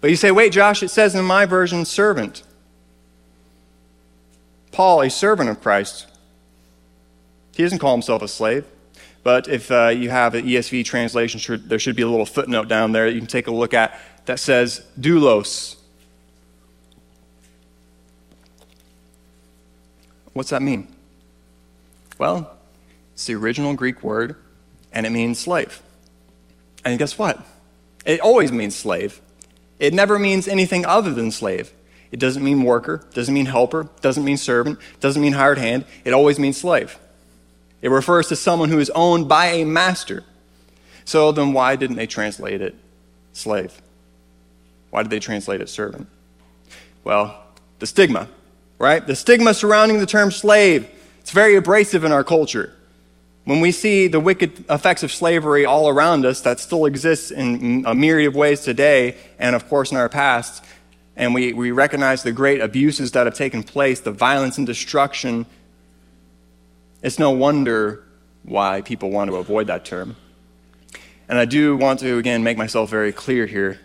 But 0.00 0.10
you 0.10 0.16
say, 0.16 0.30
wait, 0.30 0.52
Josh, 0.52 0.82
it 0.82 0.88
says 0.88 1.14
in 1.14 1.24
my 1.24 1.46
version, 1.46 1.84
servant. 1.84 2.42
Paul, 4.72 5.02
a 5.02 5.10
servant 5.10 5.50
of 5.50 5.60
Christ, 5.60 6.06
he 7.54 7.62
doesn't 7.62 7.78
call 7.78 7.92
himself 7.92 8.22
a 8.22 8.28
slave. 8.28 8.64
But 9.22 9.48
if 9.48 9.70
uh, 9.70 9.88
you 9.88 10.08
have 10.08 10.34
an 10.34 10.46
ESV 10.46 10.84
translation, 10.84 11.62
there 11.66 11.78
should 11.78 11.96
be 11.96 12.02
a 12.02 12.08
little 12.08 12.24
footnote 12.24 12.68
down 12.68 12.92
there 12.92 13.06
that 13.06 13.12
you 13.12 13.20
can 13.20 13.26
take 13.26 13.48
a 13.48 13.50
look 13.50 13.74
at 13.74 14.00
that 14.24 14.38
says 14.38 14.82
doulos. 14.98 15.76
What's 20.32 20.50
that 20.50 20.62
mean? 20.62 20.88
Well, 22.16 22.56
it's 23.20 23.26
the 23.26 23.34
original 23.34 23.74
Greek 23.74 24.02
word, 24.02 24.34
and 24.94 25.04
it 25.04 25.10
means 25.10 25.38
slave. 25.38 25.82
And 26.86 26.98
guess 26.98 27.18
what? 27.18 27.44
It 28.06 28.18
always 28.20 28.50
means 28.50 28.74
slave. 28.74 29.20
It 29.78 29.92
never 29.92 30.18
means 30.18 30.48
anything 30.48 30.86
other 30.86 31.12
than 31.12 31.30
slave. 31.30 31.70
It 32.10 32.18
doesn't 32.18 32.42
mean 32.42 32.62
worker, 32.62 33.06
doesn't 33.12 33.34
mean 33.34 33.44
helper, 33.44 33.90
doesn't 34.00 34.24
mean 34.24 34.38
servant, 34.38 34.78
doesn't 35.00 35.20
mean 35.20 35.34
hired 35.34 35.58
hand. 35.58 35.84
It 36.02 36.14
always 36.14 36.38
means 36.38 36.56
slave. 36.56 36.98
It 37.82 37.90
refers 37.90 38.28
to 38.28 38.36
someone 38.36 38.70
who 38.70 38.78
is 38.78 38.88
owned 38.94 39.28
by 39.28 39.48
a 39.48 39.66
master. 39.66 40.24
So 41.04 41.30
then, 41.30 41.52
why 41.52 41.76
didn't 41.76 41.96
they 41.96 42.06
translate 42.06 42.62
it 42.62 42.74
slave? 43.34 43.82
Why 44.88 45.02
did 45.02 45.10
they 45.10 45.20
translate 45.20 45.60
it 45.60 45.68
servant? 45.68 46.08
Well, 47.04 47.38
the 47.80 47.86
stigma, 47.86 48.28
right? 48.78 49.06
The 49.06 49.14
stigma 49.14 49.52
surrounding 49.52 49.98
the 49.98 50.06
term 50.06 50.30
slave. 50.30 50.88
It's 51.20 51.32
very 51.32 51.54
abrasive 51.54 52.02
in 52.02 52.12
our 52.12 52.24
culture. 52.24 52.72
When 53.44 53.60
we 53.60 53.72
see 53.72 54.06
the 54.06 54.20
wicked 54.20 54.64
effects 54.68 55.02
of 55.02 55.10
slavery 55.10 55.64
all 55.64 55.88
around 55.88 56.26
us 56.26 56.40
that 56.42 56.60
still 56.60 56.86
exists 56.86 57.30
in 57.30 57.84
a 57.86 57.94
myriad 57.94 58.28
of 58.28 58.36
ways 58.36 58.60
today, 58.60 59.16
and 59.38 59.56
of 59.56 59.68
course 59.68 59.90
in 59.90 59.96
our 59.96 60.08
past, 60.08 60.64
and 61.16 61.34
we, 61.34 61.52
we 61.52 61.70
recognize 61.70 62.22
the 62.22 62.32
great 62.32 62.60
abuses 62.60 63.12
that 63.12 63.26
have 63.26 63.34
taken 63.34 63.62
place, 63.62 64.00
the 64.00 64.12
violence 64.12 64.58
and 64.58 64.66
destruction, 64.66 65.46
it's 67.02 67.18
no 67.18 67.30
wonder 67.30 68.04
why 68.42 68.82
people 68.82 69.10
want 69.10 69.30
to 69.30 69.36
avoid 69.36 69.66
that 69.68 69.84
term. 69.84 70.16
And 71.28 71.38
I 71.38 71.44
do 71.44 71.76
want 71.76 72.00
to, 72.00 72.18
again, 72.18 72.42
make 72.42 72.58
myself 72.58 72.90
very 72.90 73.12
clear 73.12 73.46
here. 73.46 73.80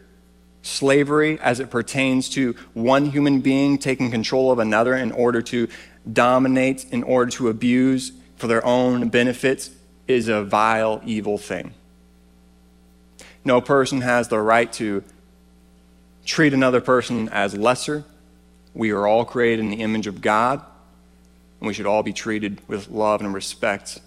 Slavery, 0.63 1.39
as 1.39 1.59
it 1.59 1.69
pertains 1.69 2.27
to 2.29 2.55
one 2.73 3.05
human 3.05 3.41
being 3.41 3.77
taking 3.77 4.09
control 4.11 4.51
of 4.51 4.59
another 4.59 4.95
in 4.95 5.11
order 5.11 5.41
to 5.43 5.67
dominate, 6.11 6.85
in 6.91 7.03
order 7.03 7.31
to 7.31 7.49
abuse, 7.49 8.11
for 8.37 8.47
their 8.47 8.65
own 8.65 9.09
benefits 9.09 9.69
is 10.07 10.27
a 10.27 10.43
vile, 10.43 11.01
evil 11.05 11.37
thing. 11.37 11.73
No 13.43 13.61
person 13.61 14.01
has 14.01 14.27
the 14.27 14.39
right 14.39 14.71
to 14.73 15.03
treat 16.25 16.53
another 16.53 16.81
person 16.81 17.29
as 17.29 17.55
lesser. 17.55 18.03
We 18.73 18.91
are 18.91 19.07
all 19.07 19.23
created 19.23 19.59
in 19.59 19.69
the 19.69 19.81
image 19.81 20.07
of 20.07 20.21
God, 20.21 20.61
and 21.59 21.67
we 21.67 21.73
should 21.73 21.85
all 21.85 22.03
be 22.03 22.13
treated 22.13 22.59
with 22.67 22.89
love 22.89 23.21
and 23.21 23.33
respect. 23.33 23.99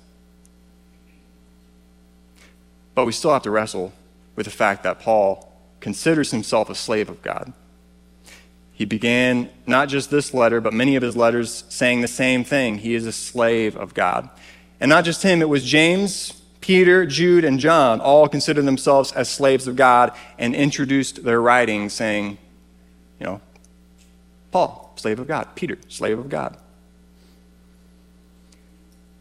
But 2.94 3.06
we 3.06 3.12
still 3.12 3.32
have 3.32 3.42
to 3.42 3.50
wrestle 3.50 3.92
with 4.34 4.46
the 4.46 4.52
fact 4.52 4.82
that 4.82 5.00
Paul 5.00 5.52
considers 5.80 6.32
himself 6.32 6.68
a 6.68 6.74
slave 6.74 7.08
of 7.08 7.22
God. 7.22 7.52
He 8.78 8.84
began 8.84 9.50
not 9.66 9.88
just 9.88 10.08
this 10.08 10.32
letter, 10.32 10.60
but 10.60 10.72
many 10.72 10.94
of 10.94 11.02
his 11.02 11.16
letters 11.16 11.64
saying 11.68 12.00
the 12.00 12.06
same 12.06 12.44
thing. 12.44 12.78
He 12.78 12.94
is 12.94 13.06
a 13.06 13.12
slave 13.12 13.76
of 13.76 13.92
God. 13.92 14.30
And 14.78 14.88
not 14.88 15.04
just 15.04 15.24
him, 15.24 15.42
it 15.42 15.48
was 15.48 15.64
James, 15.64 16.40
Peter, 16.60 17.04
Jude, 17.04 17.44
and 17.44 17.58
John 17.58 18.00
all 18.00 18.28
considered 18.28 18.66
themselves 18.66 19.10
as 19.10 19.28
slaves 19.28 19.66
of 19.66 19.74
God 19.74 20.12
and 20.38 20.54
introduced 20.54 21.24
their 21.24 21.40
writings 21.40 21.92
saying, 21.92 22.38
you 23.18 23.26
know, 23.26 23.40
Paul, 24.52 24.92
slave 24.94 25.18
of 25.18 25.26
God. 25.26 25.56
Peter, 25.56 25.76
slave 25.88 26.20
of 26.20 26.28
God. 26.28 26.56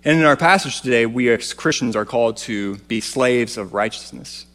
And 0.05 0.19
in 0.19 0.23
our 0.23 0.37
passage 0.37 0.81
today, 0.81 1.07
we 1.07 1.31
as 1.31 1.55
Christians 1.55 1.95
are 1.95 2.05
called 2.05 2.37
to 2.37 2.75
be 2.81 3.01
slaves 3.01 3.57
of 3.57 3.73
righteousness. 3.73 4.45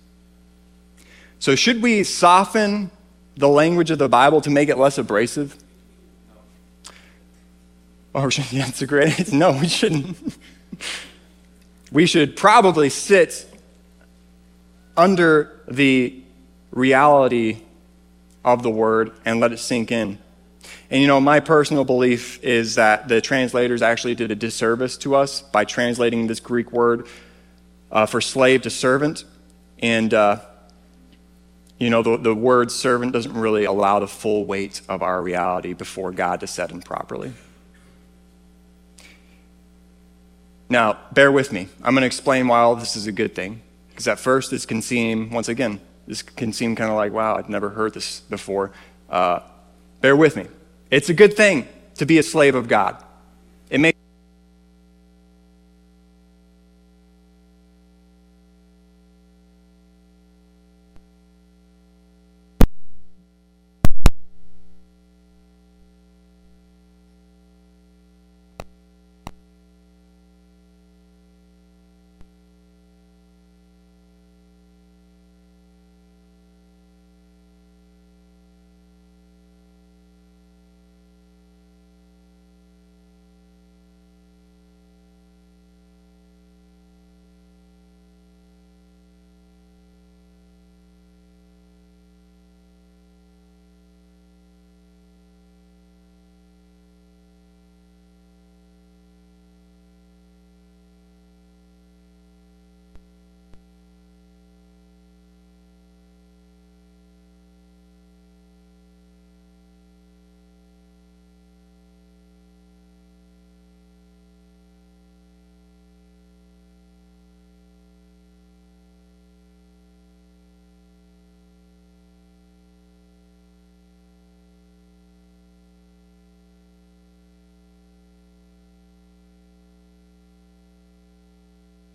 So, 1.41 1.57
should 1.57 1.83
we 1.83 2.05
soften 2.05 2.93
the 3.37 3.49
language 3.49 3.91
of 3.91 3.99
the 3.99 4.09
Bible 4.09 4.41
to 4.43 4.51
make 4.51 4.69
it 4.69 4.79
less 4.79 4.99
abrasive? 4.99 5.57
Or 8.15 8.29
it's 8.31 8.83
a 8.83 8.87
great 8.87 9.33
no, 9.33 9.53
we 9.53 9.67
shouldn't. 9.67 10.19
we 11.93 12.05
should 12.05 12.37
probably 12.37 12.91
sit 12.91 13.47
under 14.99 15.63
the 15.67 16.23
reality 16.73 17.63
of 18.45 18.63
the 18.63 18.71
word 18.71 19.13
and 19.25 19.41
let 19.41 19.53
it 19.53 19.59
sink 19.59 19.91
in. 19.91 20.19
And 20.91 21.01
you 21.01 21.07
know, 21.07 21.21
my 21.21 21.41
personal 21.41 21.85
belief 21.85 22.43
is 22.45 22.75
that 22.75 23.09
the 23.09 23.21
translators 23.21 23.81
actually 23.81 24.15
did 24.15 24.31
a 24.31 24.35
disservice 24.35 24.99
to 24.99 25.15
us 25.15 25.41
by 25.41 25.65
translating 25.65 26.27
this 26.27 26.41
Greek 26.41 26.71
word 26.71 27.07
uh, 27.91 28.07
for 28.07 28.21
slave 28.21 28.63
to 28.63 28.71
servant. 28.71 29.25
And 29.79 30.13
uh, 30.13 30.41
you 31.83 31.91
know, 31.91 32.01
the, 32.01 32.17
the 32.17 32.33
word 32.33 32.71
servant 32.71 33.13
doesn't 33.13 33.35
really 33.35 33.65
allow 33.65 33.99
the 33.99 34.07
full 34.07 34.45
weight 34.45 34.81
of 34.89 35.03
our 35.03 35.21
reality 35.21 35.73
before 35.73 36.13
God 36.13 36.39
to 36.39 36.47
set 36.47 36.71
in 36.71 36.81
properly. 36.81 37.33
Now, 40.69 40.97
bear 41.11 41.33
with 41.33 41.53
me. 41.53 41.67
I'm 41.83 41.95
going 41.95 42.03
to 42.03 42.07
explain 42.07 42.47
why 42.47 42.61
all 42.61 42.77
this 42.77 42.95
is 42.95 43.09
a 43.09 43.13
good 43.13 43.35
thing. 43.35 43.63
Because 43.89 44.07
at 44.07 44.21
first, 44.21 44.53
this 44.53 44.65
can 44.65 44.81
seem, 44.81 45.31
once 45.31 45.49
again, 45.49 45.81
this 46.07 46.23
can 46.23 46.53
seem 46.53 46.77
kind 46.77 46.89
of 46.89 46.97
like, 46.97 47.13
wow, 47.13 47.35
I've 47.35 47.49
never 47.49 47.71
heard 47.71 47.95
this 47.95 48.21
before. 48.21 48.71
Uh, 49.11 49.41
bear 50.01 50.15
with 50.15 50.37
me. 50.37 50.47
It's 50.89 51.09
a 51.09 51.15
good 51.15 51.37
thing 51.37 51.67
to 51.97 52.07
be 52.07 52.17
a 52.19 52.23
slave 52.23 52.55
of 52.55 52.69
God. 52.69 53.03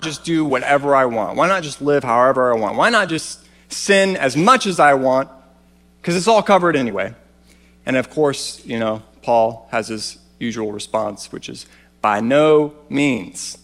Just 0.02 0.24
do 0.24 0.46
whatever 0.46 0.96
I 0.96 1.06
want? 1.06 1.38
Why 1.38 1.48
not 1.48 1.64
just 1.64 1.82
live 1.82 2.04
however 2.04 2.54
I 2.54 2.58
want? 2.58 2.78
Why 2.78 2.90
not 2.90 3.10
just 3.10 3.40
sin 3.70 4.16
as 4.16 4.38
much 4.38 4.66
as 4.66 4.80
I 4.80 4.94
want? 4.94 5.30
Because 6.02 6.16
it's 6.16 6.28
all 6.28 6.44
covered 6.44 6.76
anyway. 6.76 7.14
And 7.86 7.96
of 7.98 8.10
course, 8.10 8.66
you 8.66 8.80
know, 8.80 9.02
Paul 9.24 9.68
has 9.72 9.88
his 9.88 10.20
usual 10.40 10.72
response, 10.72 11.32
which 11.32 11.50
is 11.50 11.66
by 12.02 12.20
no 12.20 12.74
means. 12.90 13.58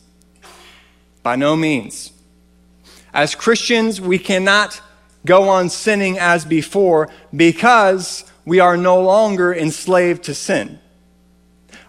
By 1.22 1.36
no 1.36 1.56
means. 1.56 2.12
As 3.13 3.36
Christians, 3.36 4.02
we 4.02 4.18
cannot 4.18 4.82
go 5.25 5.48
on 5.50 5.70
sinning 5.70 6.18
as 6.18 6.44
before 6.46 7.10
because 7.36 8.25
we 8.46 8.60
are 8.60 8.75
no 8.75 9.02
longer 9.02 9.54
enslaved 9.54 10.24
to 10.24 10.34
sin. 10.34 10.80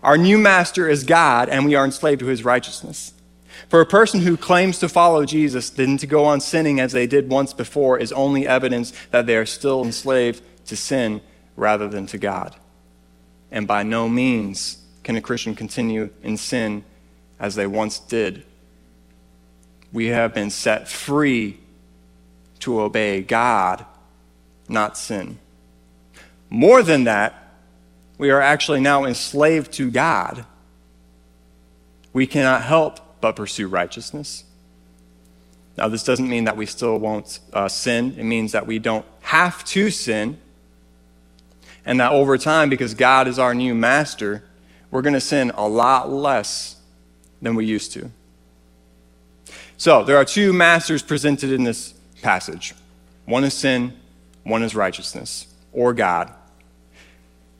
Our 0.02 0.18
new 0.18 0.36
master 0.36 0.88
is 0.88 1.02
God, 1.02 1.48
and 1.48 1.64
we 1.64 1.74
are 1.74 1.84
enslaved 1.84 2.20
to 2.20 2.26
his 2.26 2.44
righteousness. 2.44 3.13
For 3.68 3.80
a 3.80 3.86
person 3.86 4.20
who 4.20 4.36
claims 4.36 4.78
to 4.78 4.88
follow 4.88 5.24
Jesus, 5.24 5.70
then 5.70 5.96
to 5.98 6.06
go 6.06 6.24
on 6.24 6.40
sinning 6.40 6.80
as 6.80 6.92
they 6.92 7.06
did 7.06 7.28
once 7.28 7.52
before 7.52 7.98
is 7.98 8.12
only 8.12 8.46
evidence 8.46 8.92
that 9.10 9.26
they 9.26 9.36
are 9.36 9.46
still 9.46 9.84
enslaved 9.84 10.42
to 10.66 10.76
sin 10.76 11.20
rather 11.56 11.88
than 11.88 12.06
to 12.06 12.18
God. 12.18 12.56
And 13.50 13.66
by 13.66 13.82
no 13.82 14.08
means 14.08 14.78
can 15.02 15.16
a 15.16 15.20
Christian 15.20 15.54
continue 15.54 16.10
in 16.22 16.36
sin 16.36 16.84
as 17.38 17.54
they 17.54 17.66
once 17.66 17.98
did. 17.98 18.44
We 19.92 20.06
have 20.06 20.34
been 20.34 20.50
set 20.50 20.88
free 20.88 21.60
to 22.60 22.80
obey 22.80 23.22
God, 23.22 23.84
not 24.68 24.96
sin. 24.96 25.38
More 26.50 26.82
than 26.82 27.04
that, 27.04 27.34
we 28.18 28.30
are 28.30 28.40
actually 28.40 28.80
now 28.80 29.04
enslaved 29.04 29.72
to 29.74 29.90
God. 29.90 30.44
We 32.12 32.26
cannot 32.26 32.62
help 32.62 33.00
but 33.24 33.36
pursue 33.36 33.68
righteousness. 33.68 34.44
Now, 35.78 35.88
this 35.88 36.04
doesn't 36.04 36.28
mean 36.28 36.44
that 36.44 36.58
we 36.58 36.66
still 36.66 36.98
won't 36.98 37.40
uh, 37.54 37.68
sin. 37.68 38.16
It 38.18 38.24
means 38.24 38.52
that 38.52 38.66
we 38.66 38.78
don't 38.78 39.06
have 39.22 39.64
to 39.64 39.90
sin. 39.90 40.36
And 41.86 42.00
that 42.00 42.12
over 42.12 42.36
time, 42.36 42.68
because 42.68 42.92
God 42.92 43.26
is 43.26 43.38
our 43.38 43.54
new 43.54 43.74
master, 43.74 44.44
we're 44.90 45.00
going 45.00 45.14
to 45.14 45.22
sin 45.22 45.52
a 45.54 45.66
lot 45.66 46.12
less 46.12 46.76
than 47.40 47.54
we 47.54 47.64
used 47.64 47.92
to. 47.92 48.10
So, 49.78 50.04
there 50.04 50.18
are 50.18 50.26
two 50.26 50.52
masters 50.52 51.02
presented 51.02 51.50
in 51.50 51.64
this 51.64 51.94
passage 52.20 52.74
one 53.24 53.42
is 53.42 53.54
sin, 53.54 53.94
one 54.42 54.62
is 54.62 54.74
righteousness, 54.74 55.46
or 55.72 55.94
God. 55.94 56.30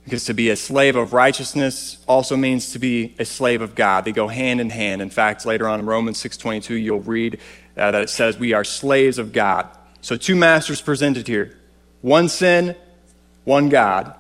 Because 0.05 0.27
to 0.27 0.35
be 0.35 0.51
a 0.51 0.57
slave 0.57 0.97
of 0.97 1.13
righteousness 1.13 1.99
also 2.07 2.37
means 2.37 2.73
to 2.73 2.79
be 2.79 3.15
a 3.19 3.25
slave 3.25 3.63
of 3.63 3.75
God. 3.75 4.05
They 4.05 4.13
go 4.13 4.29
hand 4.29 4.61
in 4.61 4.71
hand. 4.71 5.01
In 5.01 5.11
fact, 5.11 5.47
later 5.47 5.67
on 5.67 5.81
in 5.81 5.87
Romans 5.87 6.19
6:22, 6.19 6.75
you'll 6.75 7.01
read 7.01 7.41
uh, 7.77 7.91
that 7.91 8.03
it 8.03 8.11
says 8.11 8.39
we 8.39 8.53
are 8.53 8.65
slaves 8.65 9.19
of 9.19 9.33
God. 9.33 9.67
So 10.03 10.17
two 10.17 10.37
masters 10.37 10.83
presented 10.83 11.27
here. 11.27 11.57
One 12.03 12.29
sin, 12.29 12.77
one 13.45 13.71
God. 13.71 14.15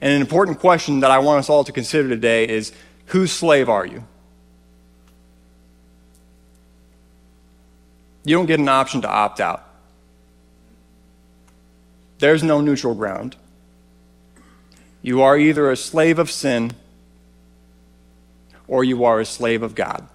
And 0.00 0.14
an 0.14 0.20
important 0.20 0.58
question 0.58 1.00
that 1.00 1.10
I 1.10 1.18
want 1.18 1.40
us 1.40 1.50
all 1.50 1.64
to 1.64 1.72
consider 1.72 2.08
today 2.08 2.48
is 2.48 2.72
whose 3.06 3.30
slave 3.30 3.68
are 3.68 3.86
you? 3.86 4.04
You 8.24 8.36
don't 8.36 8.46
get 8.46 8.60
an 8.60 8.68
option 8.68 9.02
to 9.02 9.08
opt 9.08 9.40
out. 9.40 9.64
There's 12.18 12.42
no 12.42 12.60
neutral 12.60 12.94
ground. 12.94 13.36
You 15.02 15.22
are 15.22 15.36
either 15.36 15.70
a 15.70 15.76
slave 15.76 16.18
of 16.18 16.30
sin 16.30 16.72
or 18.68 18.84
you 18.84 19.04
are 19.04 19.20
a 19.20 19.26
slave 19.26 19.62
of 19.62 19.74
God. 19.74 20.06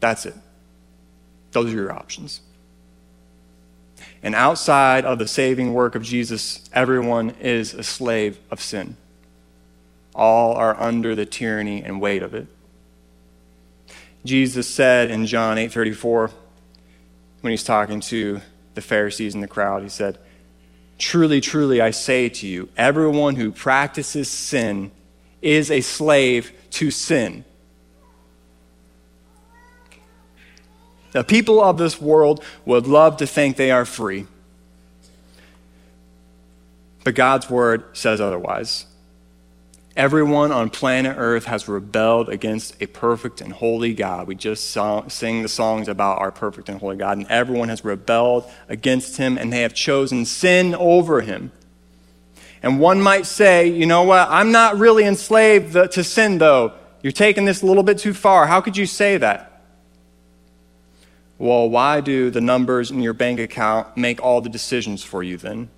That's 0.00 0.26
it. 0.26 0.34
Those 1.52 1.72
are 1.72 1.76
your 1.76 1.92
options. 1.92 2.40
And 4.22 4.34
outside 4.34 5.04
of 5.04 5.18
the 5.18 5.28
saving 5.28 5.72
work 5.72 5.94
of 5.94 6.02
Jesus, 6.02 6.68
everyone 6.72 7.30
is 7.40 7.72
a 7.74 7.82
slave 7.82 8.38
of 8.50 8.60
sin. 8.60 8.96
All 10.14 10.54
are 10.54 10.78
under 10.78 11.14
the 11.14 11.26
tyranny 11.26 11.82
and 11.82 12.00
weight 12.00 12.22
of 12.22 12.34
it. 12.34 12.46
Jesus 14.24 14.68
said 14.68 15.10
in 15.10 15.26
John 15.26 15.56
8:34 15.56 16.30
when 17.40 17.50
he's 17.52 17.64
talking 17.64 18.00
to 18.00 18.40
the 18.74 18.80
Pharisees 18.80 19.34
and 19.34 19.42
the 19.42 19.48
crowd. 19.48 19.82
He 19.82 19.88
said, 19.88 20.18
Truly, 20.98 21.40
truly, 21.40 21.80
I 21.80 21.92
say 21.92 22.28
to 22.28 22.46
you, 22.46 22.68
everyone 22.76 23.36
who 23.36 23.52
practices 23.52 24.28
sin 24.28 24.90
is 25.40 25.70
a 25.70 25.80
slave 25.80 26.52
to 26.72 26.90
sin. 26.90 27.44
The 31.12 31.24
people 31.24 31.60
of 31.60 31.78
this 31.78 32.00
world 32.00 32.44
would 32.64 32.86
love 32.86 33.16
to 33.16 33.26
think 33.26 33.56
they 33.56 33.70
are 33.70 33.84
free. 33.84 34.26
But 37.02 37.14
God's 37.14 37.48
word 37.48 37.96
says 37.96 38.20
otherwise. 38.20 38.84
Everyone 40.00 40.50
on 40.50 40.70
planet 40.70 41.16
Earth 41.18 41.44
has 41.44 41.68
rebelled 41.68 42.30
against 42.30 42.80
a 42.80 42.86
perfect 42.86 43.42
and 43.42 43.52
holy 43.52 43.92
God. 43.92 44.26
We 44.26 44.34
just 44.34 44.70
song, 44.70 45.10
sing 45.10 45.42
the 45.42 45.48
songs 45.50 45.88
about 45.88 46.20
our 46.20 46.32
perfect 46.32 46.70
and 46.70 46.80
holy 46.80 46.96
God, 46.96 47.18
and 47.18 47.26
everyone 47.26 47.68
has 47.68 47.84
rebelled 47.84 48.50
against 48.66 49.18
him, 49.18 49.36
and 49.36 49.52
they 49.52 49.60
have 49.60 49.74
chosen 49.74 50.24
sin 50.24 50.74
over 50.74 51.20
him. 51.20 51.52
And 52.62 52.80
one 52.80 53.02
might 53.02 53.26
say, 53.26 53.68
you 53.68 53.84
know 53.84 54.04
what? 54.04 54.26
I'm 54.30 54.52
not 54.52 54.78
really 54.78 55.04
enslaved 55.04 55.74
to 55.74 56.02
sin, 56.02 56.38
though. 56.38 56.72
You're 57.02 57.12
taking 57.12 57.44
this 57.44 57.60
a 57.60 57.66
little 57.66 57.82
bit 57.82 57.98
too 57.98 58.14
far. 58.14 58.46
How 58.46 58.62
could 58.62 58.78
you 58.78 58.86
say 58.86 59.18
that? 59.18 59.62
Well, 61.36 61.68
why 61.68 62.00
do 62.00 62.30
the 62.30 62.40
numbers 62.40 62.90
in 62.90 63.02
your 63.02 63.12
bank 63.12 63.38
account 63.38 63.98
make 63.98 64.22
all 64.22 64.40
the 64.40 64.48
decisions 64.48 65.04
for 65.04 65.22
you 65.22 65.36
then? 65.36 65.68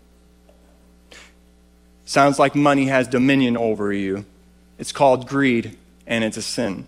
Sounds 2.12 2.38
like 2.38 2.54
money 2.54 2.88
has 2.88 3.08
dominion 3.08 3.56
over 3.56 3.90
you. 3.90 4.26
It's 4.78 4.92
called 4.92 5.26
greed, 5.26 5.78
and 6.06 6.22
it's 6.22 6.36
a 6.36 6.42
sin. 6.42 6.86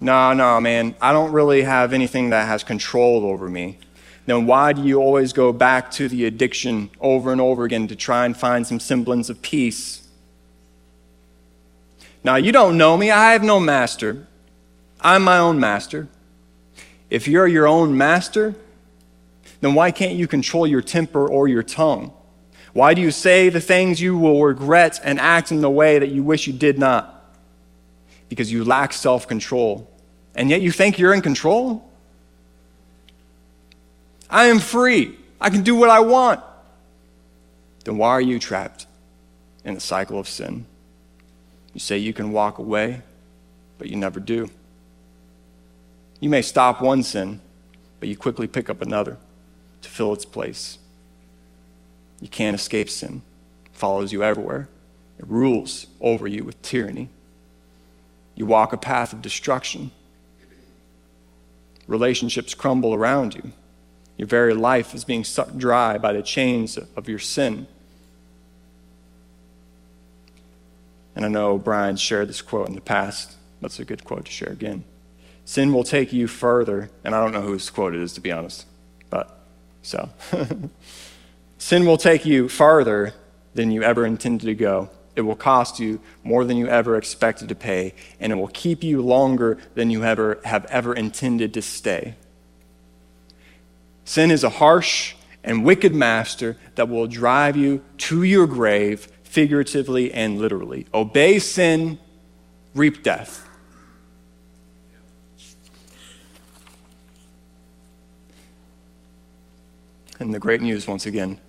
No, 0.00 0.32
no, 0.34 0.60
man, 0.60 0.94
I 1.00 1.12
don't 1.12 1.32
really 1.32 1.62
have 1.62 1.92
anything 1.92 2.30
that 2.30 2.46
has 2.46 2.62
control 2.62 3.24
over 3.24 3.48
me. 3.50 3.78
Then 4.24 4.46
why 4.46 4.72
do 4.72 4.84
you 4.84 4.98
always 5.00 5.32
go 5.32 5.52
back 5.52 5.90
to 5.98 6.06
the 6.06 6.26
addiction 6.26 6.90
over 7.00 7.32
and 7.32 7.40
over 7.40 7.64
again 7.64 7.88
to 7.88 7.96
try 7.96 8.24
and 8.24 8.36
find 8.36 8.64
some 8.64 8.78
semblance 8.78 9.28
of 9.30 9.42
peace? 9.42 10.06
Now, 12.22 12.36
you 12.36 12.52
don't 12.52 12.78
know 12.78 12.96
me. 12.96 13.10
I 13.10 13.32
have 13.32 13.42
no 13.42 13.58
master. 13.58 14.28
I'm 15.00 15.24
my 15.24 15.38
own 15.38 15.58
master. 15.58 16.06
If 17.10 17.26
you're 17.26 17.48
your 17.48 17.66
own 17.66 17.98
master, 17.98 18.54
then 19.60 19.74
why 19.74 19.90
can't 19.90 20.14
you 20.14 20.28
control 20.28 20.68
your 20.68 20.82
temper 20.82 21.26
or 21.26 21.48
your 21.48 21.64
tongue? 21.64 22.12
Why 22.76 22.92
do 22.92 23.00
you 23.00 23.10
say 23.10 23.48
the 23.48 23.58
things 23.58 24.02
you 24.02 24.18
will 24.18 24.44
regret 24.44 25.00
and 25.02 25.18
act 25.18 25.50
in 25.50 25.62
the 25.62 25.70
way 25.70 25.98
that 25.98 26.10
you 26.10 26.22
wish 26.22 26.46
you 26.46 26.52
did 26.52 26.78
not? 26.78 27.24
Because 28.28 28.52
you 28.52 28.64
lack 28.64 28.92
self 28.92 29.26
control. 29.26 29.90
And 30.34 30.50
yet 30.50 30.60
you 30.60 30.70
think 30.70 30.98
you're 30.98 31.14
in 31.14 31.22
control? 31.22 31.90
I 34.28 34.48
am 34.48 34.58
free. 34.58 35.16
I 35.40 35.48
can 35.48 35.62
do 35.62 35.74
what 35.74 35.88
I 35.88 36.00
want. 36.00 36.42
Then 37.86 37.96
why 37.96 38.10
are 38.10 38.20
you 38.20 38.38
trapped 38.38 38.86
in 39.64 39.72
the 39.72 39.80
cycle 39.80 40.18
of 40.18 40.28
sin? 40.28 40.66
You 41.72 41.80
say 41.80 41.96
you 41.96 42.12
can 42.12 42.30
walk 42.30 42.58
away, 42.58 43.00
but 43.78 43.88
you 43.88 43.96
never 43.96 44.20
do. 44.20 44.50
You 46.20 46.28
may 46.28 46.42
stop 46.42 46.82
one 46.82 47.02
sin, 47.02 47.40
but 48.00 48.10
you 48.10 48.18
quickly 48.18 48.46
pick 48.46 48.68
up 48.68 48.82
another 48.82 49.16
to 49.80 49.88
fill 49.88 50.12
its 50.12 50.26
place. 50.26 50.76
You 52.20 52.28
can't 52.28 52.54
escape 52.54 52.88
sin. 52.88 53.22
It 53.66 53.74
follows 53.74 54.12
you 54.12 54.22
everywhere. 54.22 54.68
It 55.18 55.26
rules 55.28 55.86
over 56.00 56.26
you 56.26 56.44
with 56.44 56.60
tyranny. 56.62 57.08
You 58.34 58.46
walk 58.46 58.72
a 58.72 58.76
path 58.76 59.12
of 59.12 59.22
destruction. 59.22 59.90
Relationships 61.86 62.54
crumble 62.54 62.94
around 62.94 63.34
you. 63.34 63.52
Your 64.16 64.28
very 64.28 64.54
life 64.54 64.94
is 64.94 65.04
being 65.04 65.24
sucked 65.24 65.58
dry 65.58 65.98
by 65.98 66.12
the 66.12 66.22
chains 66.22 66.78
of 66.96 67.08
your 67.08 67.18
sin. 67.18 67.66
And 71.14 71.24
I 71.24 71.28
know 71.28 71.56
Brian 71.58 71.96
shared 71.96 72.28
this 72.28 72.42
quote 72.42 72.68
in 72.68 72.74
the 72.74 72.80
past. 72.80 73.36
That's 73.60 73.78
a 73.78 73.84
good 73.84 74.04
quote 74.04 74.26
to 74.26 74.30
share 74.30 74.52
again. 74.52 74.84
Sin 75.46 75.72
will 75.72 75.84
take 75.84 76.12
you 76.12 76.26
further, 76.26 76.90
and 77.04 77.14
I 77.14 77.22
don't 77.22 77.32
know 77.32 77.42
whose 77.42 77.70
quote 77.70 77.94
it 77.94 78.00
is, 78.00 78.12
to 78.14 78.20
be 78.20 78.32
honest. 78.32 78.66
But, 79.08 79.38
so. 79.82 80.10
Sin 81.66 81.84
will 81.84 81.96
take 81.96 82.24
you 82.24 82.48
farther 82.48 83.12
than 83.54 83.72
you 83.72 83.82
ever 83.82 84.06
intended 84.06 84.46
to 84.46 84.54
go. 84.54 84.88
It 85.16 85.22
will 85.22 85.34
cost 85.34 85.80
you 85.80 86.00
more 86.22 86.44
than 86.44 86.56
you 86.56 86.68
ever 86.68 86.96
expected 86.96 87.48
to 87.48 87.56
pay, 87.56 87.92
and 88.20 88.30
it 88.32 88.36
will 88.36 88.46
keep 88.46 88.84
you 88.84 89.02
longer 89.02 89.58
than 89.74 89.90
you 89.90 90.04
ever 90.04 90.38
have 90.44 90.64
ever 90.66 90.94
intended 90.94 91.52
to 91.54 91.62
stay. 91.62 92.14
Sin 94.04 94.30
is 94.30 94.44
a 94.44 94.48
harsh 94.48 95.16
and 95.42 95.64
wicked 95.64 95.92
master 95.92 96.56
that 96.76 96.88
will 96.88 97.08
drive 97.08 97.56
you 97.56 97.82
to 97.98 98.22
your 98.22 98.46
grave, 98.46 99.08
figuratively 99.24 100.14
and 100.14 100.38
literally. 100.38 100.86
Obey 100.94 101.40
sin, 101.40 101.98
reap 102.76 103.02
death. 103.02 103.44
And 110.20 110.32
the 110.32 110.38
great 110.38 110.60
news, 110.60 110.86
once 110.86 111.06
again, 111.06 111.40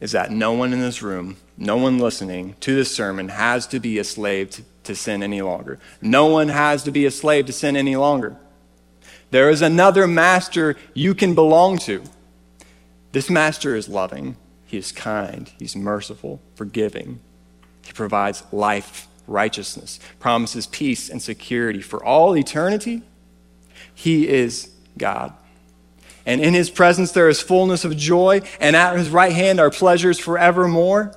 is 0.00 0.12
that 0.12 0.30
no 0.30 0.52
one 0.52 0.72
in 0.72 0.80
this 0.80 1.02
room, 1.02 1.36
no 1.56 1.76
one 1.76 1.98
listening 1.98 2.56
to 2.60 2.74
this 2.74 2.94
sermon 2.94 3.28
has 3.28 3.66
to 3.66 3.78
be 3.78 3.98
a 3.98 4.04
slave 4.04 4.50
to, 4.50 4.62
to, 4.84 4.94
sin 4.94 5.22
any 5.22 5.42
longer. 5.42 5.78
No 6.00 6.26
one 6.26 6.48
has 6.48 6.82
to 6.84 6.90
be 6.90 7.04
a 7.04 7.10
slave 7.10 7.46
to 7.46 7.52
sin 7.52 7.76
any 7.76 7.96
longer. 7.96 8.36
There 9.30 9.50
is 9.50 9.62
another 9.62 10.06
master 10.06 10.76
you 10.94 11.14
can 11.14 11.34
belong 11.34 11.78
to. 11.78 12.02
This 13.12 13.28
master 13.28 13.76
is 13.76 13.88
loving, 13.88 14.36
he 14.66 14.78
is 14.78 14.92
kind, 14.92 15.50
he's 15.58 15.76
merciful, 15.76 16.40
forgiving. 16.54 17.20
He 17.84 17.92
provides 17.92 18.42
life, 18.52 19.08
righteousness, 19.26 20.00
promises 20.18 20.66
peace 20.66 21.10
and 21.10 21.20
security 21.20 21.80
for 21.80 22.04
all 22.04 22.36
eternity. 22.36 23.02
He 23.94 24.28
is 24.28 24.70
God 24.96 25.34
and 26.30 26.40
in 26.40 26.54
his 26.54 26.70
presence 26.70 27.10
there 27.10 27.28
is 27.28 27.40
fullness 27.40 27.84
of 27.84 27.96
joy, 27.96 28.40
and 28.60 28.76
at 28.76 28.96
his 28.96 29.10
right 29.10 29.32
hand 29.32 29.58
are 29.58 29.68
pleasures 29.68 30.16
forevermore. 30.16 31.12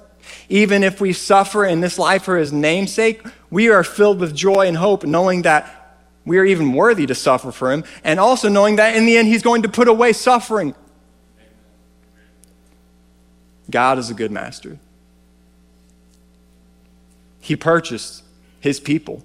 Even 0.50 0.84
if 0.84 1.00
we 1.00 1.14
suffer 1.14 1.64
in 1.64 1.82
this 1.82 2.00
life 2.00 2.24
for 2.24 2.36
his 2.36 2.52
namesake, 2.52 3.22
we 3.52 3.70
are 3.70 3.84
filled 3.84 4.20
with 4.20 4.36
joy 4.36 4.66
and 4.66 4.76
hope, 4.76 5.04
knowing 5.04 5.44
that 5.44 6.00
we 6.26 6.40
are 6.40 6.46
even 6.46 6.74
worthy 6.74 7.06
to 7.06 7.14
suffer 7.14 7.52
for 7.52 7.72
him, 7.72 7.84
and 8.04 8.20
also 8.20 8.50
knowing 8.50 8.78
that 8.78 8.96
in 8.96 9.06
the 9.06 9.16
end 9.16 9.28
he's 9.28 9.44
going 9.44 9.62
to 9.62 9.70
put 9.70 9.88
away 9.88 10.14
suffering. 10.14 10.74
God 13.70 14.00
is 14.00 14.10
a 14.10 14.16
good 14.16 14.32
master. 14.32 14.80
He 17.40 17.56
purchased 17.56 18.24
his 18.62 18.80
people 18.80 19.24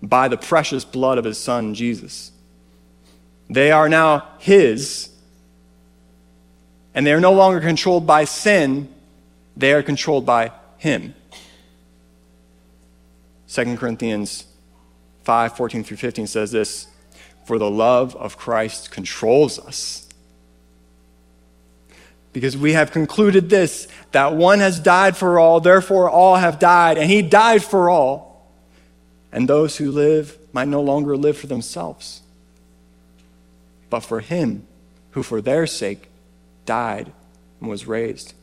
by 0.00 0.28
the 0.28 0.36
precious 0.36 0.84
blood 0.84 1.18
of 1.18 1.24
his 1.24 1.36
son, 1.36 1.74
Jesus. 1.74 2.29
They 3.50 3.72
are 3.72 3.88
now 3.88 4.28
His, 4.38 5.10
and 6.94 7.04
they 7.04 7.12
are 7.12 7.20
no 7.20 7.32
longer 7.32 7.60
controlled 7.60 8.06
by 8.06 8.24
sin, 8.24 8.88
they 9.56 9.72
are 9.72 9.82
controlled 9.82 10.24
by 10.24 10.52
Him. 10.78 11.14
2 13.48 13.76
Corinthians 13.76 14.44
5 15.24 15.56
14 15.56 15.82
through 15.82 15.96
15 15.96 16.28
says 16.28 16.52
this 16.52 16.86
For 17.44 17.58
the 17.58 17.68
love 17.68 18.14
of 18.14 18.38
Christ 18.38 18.92
controls 18.92 19.58
us. 19.58 20.08
Because 22.32 22.56
we 22.56 22.74
have 22.74 22.92
concluded 22.92 23.50
this 23.50 23.88
that 24.12 24.36
one 24.36 24.60
has 24.60 24.78
died 24.78 25.16
for 25.16 25.40
all, 25.40 25.58
therefore 25.58 26.08
all 26.08 26.36
have 26.36 26.60
died, 26.60 26.98
and 26.98 27.10
he 27.10 27.20
died 27.20 27.64
for 27.64 27.90
all. 27.90 28.48
And 29.32 29.48
those 29.48 29.76
who 29.76 29.90
live 29.90 30.38
might 30.52 30.68
no 30.68 30.80
longer 30.80 31.16
live 31.16 31.36
for 31.36 31.48
themselves 31.48 32.22
but 33.90 34.00
for 34.00 34.20
him 34.20 34.66
who 35.10 35.22
for 35.22 35.40
their 35.40 35.66
sake 35.66 36.08
died 36.64 37.12
and 37.60 37.68
was 37.68 37.86
raised. 37.86 38.34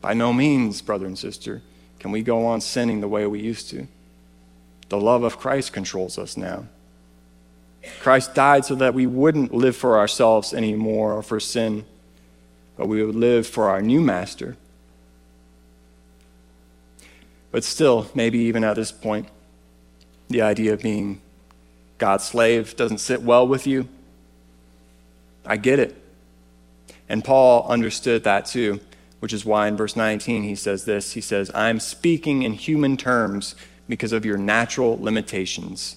By 0.00 0.12
no 0.12 0.32
means, 0.32 0.82
brother 0.82 1.06
and 1.06 1.18
sister, 1.18 1.62
can 1.98 2.10
we 2.10 2.22
go 2.22 2.44
on 2.44 2.60
sinning 2.60 3.00
the 3.00 3.08
way 3.08 3.26
we 3.26 3.40
used 3.40 3.70
to. 3.70 3.86
The 4.90 5.00
love 5.00 5.22
of 5.22 5.38
Christ 5.38 5.72
controls 5.72 6.18
us 6.18 6.36
now. 6.36 6.66
Christ 8.00 8.34
died 8.34 8.64
so 8.64 8.74
that 8.74 8.94
we 8.94 9.06
wouldn't 9.06 9.54
live 9.54 9.76
for 9.76 9.98
ourselves 9.98 10.52
anymore 10.52 11.12
or 11.12 11.22
for 11.22 11.40
sin, 11.40 11.86
but 12.76 12.88
we 12.88 13.02
would 13.02 13.14
live 13.14 13.46
for 13.46 13.70
our 13.70 13.80
new 13.80 14.00
master. 14.00 14.56
But 17.50 17.64
still, 17.64 18.10
maybe 18.14 18.38
even 18.40 18.64
at 18.64 18.76
this 18.76 18.90
point, 18.90 19.28
the 20.28 20.42
idea 20.42 20.72
of 20.72 20.82
being 20.82 21.20
God's 21.98 22.24
slave 22.24 22.76
doesn't 22.76 22.98
sit 22.98 23.22
well 23.22 23.46
with 23.46 23.66
you. 23.66 23.88
I 25.46 25.56
get 25.56 25.78
it. 25.78 25.96
And 27.08 27.24
Paul 27.24 27.66
understood 27.68 28.24
that 28.24 28.46
too, 28.46 28.80
which 29.20 29.32
is 29.32 29.44
why 29.44 29.68
in 29.68 29.76
verse 29.76 29.94
19 29.94 30.42
he 30.42 30.54
says 30.54 30.84
this 30.84 31.12
He 31.12 31.20
says, 31.20 31.50
I'm 31.54 31.80
speaking 31.80 32.42
in 32.42 32.54
human 32.54 32.96
terms 32.96 33.54
because 33.88 34.12
of 34.12 34.24
your 34.24 34.38
natural 34.38 34.98
limitations. 35.00 35.96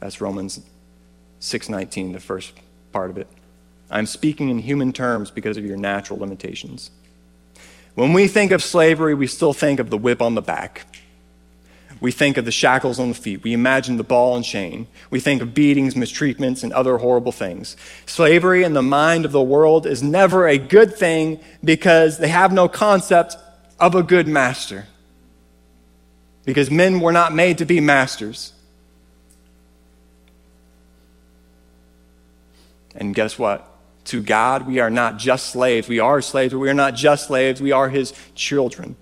That's 0.00 0.20
Romans 0.20 0.60
6:19, 1.40 2.12
the 2.12 2.20
first 2.20 2.52
part 2.92 3.10
of 3.10 3.18
it. 3.18 3.26
I'm 3.90 4.06
speaking 4.06 4.48
in 4.48 4.58
human 4.58 4.92
terms 4.92 5.30
because 5.30 5.56
of 5.56 5.64
your 5.64 5.76
natural 5.76 6.18
limitations. 6.18 6.90
When 7.94 8.12
we 8.12 8.26
think 8.28 8.50
of 8.50 8.62
slavery, 8.62 9.14
we 9.14 9.26
still 9.26 9.52
think 9.52 9.78
of 9.78 9.90
the 9.90 9.98
whip 9.98 10.20
on 10.20 10.34
the 10.34 10.42
back. 10.42 10.86
We 12.04 12.12
think 12.12 12.36
of 12.36 12.44
the 12.44 12.52
shackles 12.52 13.00
on 13.00 13.08
the 13.08 13.14
feet. 13.14 13.42
We 13.42 13.54
imagine 13.54 13.96
the 13.96 14.04
ball 14.04 14.36
and 14.36 14.44
chain. 14.44 14.88
We 15.08 15.20
think 15.20 15.40
of 15.40 15.54
beatings, 15.54 15.94
mistreatments, 15.94 16.62
and 16.62 16.70
other 16.74 16.98
horrible 16.98 17.32
things. 17.32 17.78
Slavery 18.04 18.62
in 18.62 18.74
the 18.74 18.82
mind 18.82 19.24
of 19.24 19.32
the 19.32 19.42
world 19.42 19.86
is 19.86 20.02
never 20.02 20.46
a 20.46 20.58
good 20.58 20.94
thing 20.94 21.40
because 21.64 22.18
they 22.18 22.28
have 22.28 22.52
no 22.52 22.68
concept 22.68 23.38
of 23.80 23.94
a 23.94 24.02
good 24.02 24.28
master. 24.28 24.86
Because 26.44 26.70
men 26.70 27.00
were 27.00 27.10
not 27.10 27.34
made 27.34 27.56
to 27.56 27.64
be 27.64 27.80
masters. 27.80 28.52
And 32.94 33.14
guess 33.14 33.38
what? 33.38 33.66
To 34.04 34.22
God, 34.22 34.66
we 34.66 34.78
are 34.78 34.90
not 34.90 35.16
just 35.16 35.46
slaves. 35.46 35.88
We 35.88 36.00
are 36.00 36.20
slaves, 36.20 36.52
but 36.52 36.58
we 36.58 36.68
are 36.68 36.74
not 36.74 36.96
just 36.96 37.28
slaves. 37.28 37.62
We 37.62 37.72
are 37.72 37.88
his 37.88 38.12
children. 38.34 38.96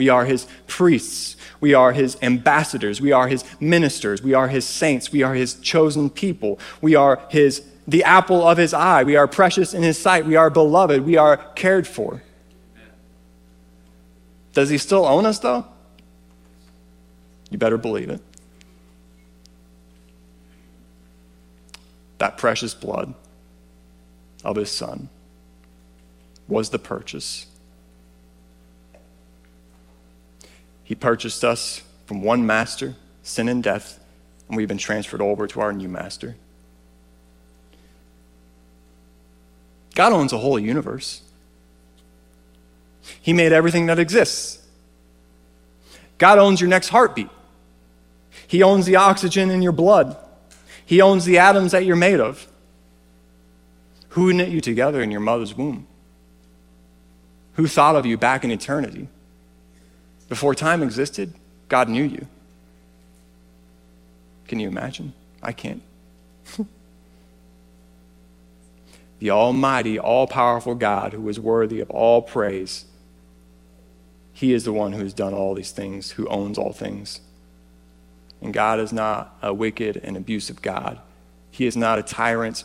We 0.00 0.08
are 0.08 0.24
his 0.24 0.46
priests. 0.66 1.36
We 1.60 1.74
are 1.74 1.92
his 1.92 2.16
ambassadors. 2.22 3.02
We 3.02 3.12
are 3.12 3.28
his 3.28 3.44
ministers. 3.60 4.22
We 4.22 4.32
are 4.32 4.48
his 4.48 4.64
saints. 4.64 5.12
We 5.12 5.22
are 5.22 5.34
his 5.34 5.56
chosen 5.56 6.08
people. 6.08 6.58
We 6.80 6.94
are 6.94 7.20
his 7.28 7.66
the 7.86 8.02
apple 8.04 8.48
of 8.48 8.56
his 8.56 8.72
eye. 8.72 9.02
We 9.02 9.16
are 9.16 9.28
precious 9.28 9.74
in 9.74 9.82
his 9.82 9.98
sight. 9.98 10.24
We 10.24 10.36
are 10.36 10.48
beloved. 10.48 11.02
We 11.04 11.18
are 11.18 11.36
cared 11.36 11.86
for. 11.86 12.22
Does 14.54 14.70
he 14.70 14.78
still 14.78 15.04
own 15.04 15.26
us 15.26 15.38
though? 15.38 15.66
You 17.50 17.58
better 17.58 17.76
believe 17.76 18.08
it. 18.08 18.22
That 22.16 22.38
precious 22.38 22.72
blood 22.72 23.12
of 24.44 24.56
his 24.56 24.70
son 24.70 25.10
was 26.48 26.70
the 26.70 26.78
purchase 26.78 27.49
He 30.90 30.96
purchased 30.96 31.44
us 31.44 31.82
from 32.06 32.20
one 32.20 32.44
master, 32.46 32.96
sin 33.22 33.48
and 33.48 33.62
death, 33.62 34.00
and 34.48 34.56
we've 34.56 34.66
been 34.66 34.76
transferred 34.76 35.20
over 35.20 35.46
to 35.46 35.60
our 35.60 35.72
new 35.72 35.88
master. 35.88 36.34
God 39.94 40.12
owns 40.12 40.32
a 40.32 40.38
whole 40.38 40.58
universe. 40.58 41.22
He 43.22 43.32
made 43.32 43.52
everything 43.52 43.86
that 43.86 44.00
exists. 44.00 44.66
God 46.18 46.38
owns 46.38 46.60
your 46.60 46.68
next 46.68 46.88
heartbeat. 46.88 47.30
He 48.48 48.64
owns 48.64 48.84
the 48.84 48.96
oxygen 48.96 49.52
in 49.52 49.62
your 49.62 49.70
blood. 49.70 50.16
He 50.84 51.00
owns 51.00 51.24
the 51.24 51.38
atoms 51.38 51.70
that 51.70 51.84
you're 51.84 51.94
made 51.94 52.18
of. 52.18 52.48
Who 54.08 54.32
knit 54.32 54.48
you 54.48 54.60
together 54.60 55.00
in 55.00 55.12
your 55.12 55.20
mother's 55.20 55.56
womb? 55.56 55.86
Who 57.52 57.68
thought 57.68 57.94
of 57.94 58.06
you 58.06 58.18
back 58.18 58.42
in 58.42 58.50
eternity? 58.50 59.06
Before 60.30 60.54
time 60.54 60.82
existed, 60.82 61.34
God 61.68 61.88
knew 61.88 62.04
you. 62.04 62.26
Can 64.46 64.60
you 64.60 64.68
imagine? 64.68 65.12
I 65.42 65.50
can't. 65.50 65.82
the 69.18 69.30
Almighty, 69.30 69.98
all 69.98 70.28
powerful 70.28 70.76
God 70.76 71.12
who 71.12 71.28
is 71.28 71.40
worthy 71.40 71.80
of 71.80 71.90
all 71.90 72.22
praise, 72.22 72.84
He 74.32 74.54
is 74.54 74.64
the 74.64 74.72
one 74.72 74.92
who 74.92 75.02
has 75.02 75.12
done 75.12 75.34
all 75.34 75.52
these 75.52 75.72
things, 75.72 76.12
who 76.12 76.28
owns 76.28 76.56
all 76.56 76.72
things. 76.72 77.20
And 78.40 78.54
God 78.54 78.78
is 78.78 78.92
not 78.92 79.36
a 79.42 79.52
wicked 79.52 79.96
and 79.96 80.16
abusive 80.16 80.62
God, 80.62 81.00
He 81.50 81.66
is 81.66 81.76
not 81.76 81.98
a 81.98 82.04
tyrant. 82.04 82.64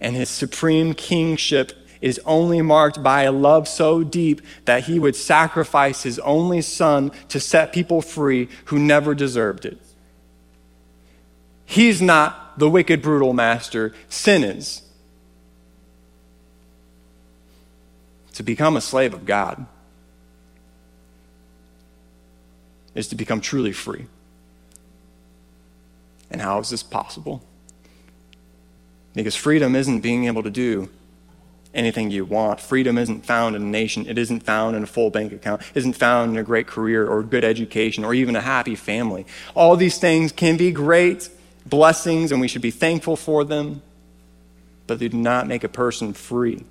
And 0.00 0.16
His 0.16 0.28
supreme 0.28 0.92
kingship 0.92 1.72
is 2.04 2.20
only 2.26 2.60
marked 2.60 3.02
by 3.02 3.22
a 3.22 3.32
love 3.32 3.66
so 3.66 4.04
deep 4.04 4.42
that 4.66 4.84
he 4.84 4.98
would 4.98 5.16
sacrifice 5.16 6.02
his 6.02 6.18
only 6.18 6.60
son 6.60 7.10
to 7.30 7.40
set 7.40 7.72
people 7.72 8.02
free 8.02 8.46
who 8.66 8.78
never 8.78 9.14
deserved 9.14 9.64
it. 9.64 9.78
He's 11.64 12.02
not 12.02 12.58
the 12.58 12.68
wicked, 12.68 13.00
brutal 13.00 13.32
master, 13.32 13.94
sin 14.10 14.44
is. 14.44 14.82
To 18.34 18.42
become 18.42 18.76
a 18.76 18.82
slave 18.82 19.14
of 19.14 19.24
God 19.24 19.64
is 22.94 23.08
to 23.08 23.14
become 23.14 23.40
truly 23.40 23.72
free. 23.72 24.04
And 26.30 26.42
how 26.42 26.58
is 26.58 26.68
this 26.68 26.82
possible? 26.82 27.42
Because 29.14 29.34
freedom 29.34 29.74
isn't 29.74 30.00
being 30.00 30.26
able 30.26 30.42
to 30.42 30.50
do 30.50 30.90
anything 31.74 32.10
you 32.10 32.24
want. 32.24 32.60
Freedom 32.60 32.96
isn't 32.96 33.26
found 33.26 33.56
in 33.56 33.62
a 33.62 33.66
nation, 33.66 34.06
it 34.08 34.16
isn't 34.16 34.42
found 34.42 34.76
in 34.76 34.82
a 34.82 34.86
full 34.86 35.10
bank 35.10 35.32
account, 35.32 35.60
it 35.60 35.78
isn't 35.78 35.94
found 35.94 36.32
in 36.32 36.38
a 36.38 36.42
great 36.42 36.66
career 36.66 37.06
or 37.06 37.22
good 37.22 37.44
education 37.44 38.04
or 38.04 38.14
even 38.14 38.36
a 38.36 38.40
happy 38.40 38.74
family. 38.74 39.26
All 39.54 39.76
these 39.76 39.98
things 39.98 40.32
can 40.32 40.56
be 40.56 40.70
great 40.70 41.28
blessings 41.66 42.30
and 42.32 42.40
we 42.40 42.48
should 42.48 42.62
be 42.62 42.70
thankful 42.70 43.16
for 43.16 43.44
them, 43.44 43.82
but 44.86 44.98
they 44.98 45.08
do 45.08 45.16
not 45.16 45.46
make 45.46 45.64
a 45.64 45.68
person 45.68 46.12
free. 46.12 46.64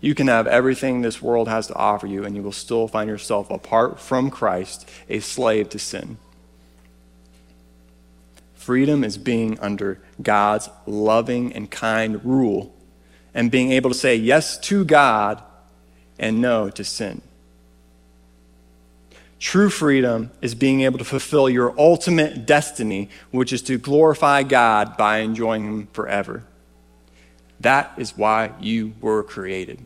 You 0.00 0.14
can 0.14 0.28
have 0.28 0.46
everything 0.46 1.00
this 1.00 1.22
world 1.22 1.48
has 1.48 1.68
to 1.68 1.74
offer 1.74 2.06
you, 2.06 2.24
and 2.24 2.36
you 2.36 2.42
will 2.42 2.52
still 2.52 2.86
find 2.86 3.08
yourself 3.08 3.50
apart 3.50 3.98
from 3.98 4.30
Christ, 4.30 4.88
a 5.08 5.20
slave 5.20 5.70
to 5.70 5.78
sin. 5.78 6.18
Freedom 8.54 9.04
is 9.04 9.16
being 9.16 9.58
under 9.60 10.00
God's 10.20 10.68
loving 10.86 11.52
and 11.52 11.70
kind 11.70 12.24
rule 12.24 12.75
and 13.36 13.50
being 13.50 13.70
able 13.70 13.90
to 13.90 13.94
say 13.94 14.16
yes 14.16 14.56
to 14.56 14.82
God 14.82 15.42
and 16.18 16.40
no 16.40 16.70
to 16.70 16.82
sin. 16.82 17.20
True 19.38 19.68
freedom 19.68 20.30
is 20.40 20.54
being 20.54 20.80
able 20.80 20.98
to 20.98 21.04
fulfill 21.04 21.50
your 21.50 21.78
ultimate 21.78 22.46
destiny, 22.46 23.10
which 23.30 23.52
is 23.52 23.60
to 23.62 23.76
glorify 23.76 24.42
God 24.42 24.96
by 24.96 25.18
enjoying 25.18 25.66
Him 25.66 25.88
forever. 25.92 26.44
That 27.60 27.92
is 27.98 28.16
why 28.16 28.52
you 28.58 28.94
were 29.02 29.22
created. 29.22 29.84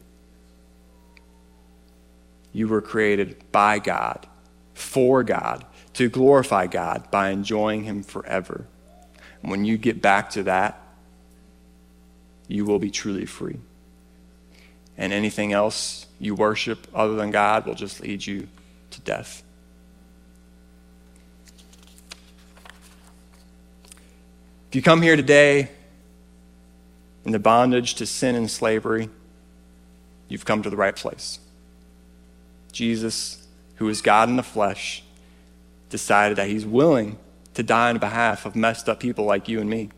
You 2.52 2.68
were 2.68 2.80
created 2.80 3.50
by 3.50 3.80
God, 3.80 4.28
for 4.74 5.24
God, 5.24 5.66
to 5.94 6.08
glorify 6.08 6.68
God 6.68 7.10
by 7.10 7.30
enjoying 7.30 7.82
Him 7.82 8.04
forever. 8.04 8.64
And 9.42 9.50
when 9.50 9.64
you 9.64 9.76
get 9.76 10.00
back 10.00 10.30
to 10.30 10.44
that, 10.44 10.79
you 12.50 12.64
will 12.64 12.78
be 12.78 12.90
truly 12.90 13.26
free. 13.26 13.58
And 14.98 15.12
anything 15.12 15.52
else 15.52 16.06
you 16.18 16.34
worship 16.34 16.86
other 16.94 17.14
than 17.14 17.30
God 17.30 17.66
will 17.66 17.74
just 17.74 18.00
lead 18.00 18.26
you 18.26 18.48
to 18.90 19.00
death. 19.00 19.42
If 24.68 24.76
you 24.76 24.82
come 24.82 25.02
here 25.02 25.16
today 25.16 25.70
in 27.24 27.32
the 27.32 27.38
bondage 27.38 27.94
to 27.94 28.06
sin 28.06 28.34
and 28.34 28.50
slavery, 28.50 29.08
you've 30.28 30.44
come 30.44 30.62
to 30.62 30.70
the 30.70 30.76
right 30.76 30.94
place. 30.94 31.38
Jesus, 32.72 33.46
who 33.76 33.88
is 33.88 34.02
God 34.02 34.28
in 34.28 34.36
the 34.36 34.42
flesh, 34.42 35.02
decided 35.88 36.36
that 36.38 36.48
he's 36.48 36.64
willing 36.64 37.18
to 37.54 37.62
die 37.62 37.90
on 37.90 37.98
behalf 37.98 38.46
of 38.46 38.54
messed 38.54 38.88
up 38.88 39.00
people 39.00 39.24
like 39.24 39.48
you 39.48 39.60
and 39.60 39.68
me. 39.68 39.90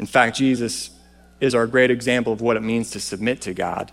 In 0.00 0.06
fact, 0.06 0.38
Jesus 0.38 0.90
is 1.40 1.54
our 1.54 1.66
great 1.66 1.90
example 1.90 2.32
of 2.32 2.40
what 2.40 2.56
it 2.56 2.62
means 2.62 2.90
to 2.92 3.00
submit 3.00 3.42
to 3.42 3.52
God. 3.52 3.92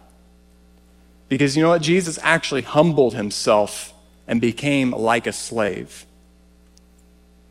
Because 1.28 1.58
you 1.58 1.62
know 1.62 1.70
what? 1.70 1.82
Jesus 1.82 2.18
actually 2.24 2.62
humbled 2.62 3.14
himself 3.14 3.94
and 4.26 4.40
became 4.40 4.92
like 4.92 5.28
a 5.28 5.34
slave. 5.34 6.06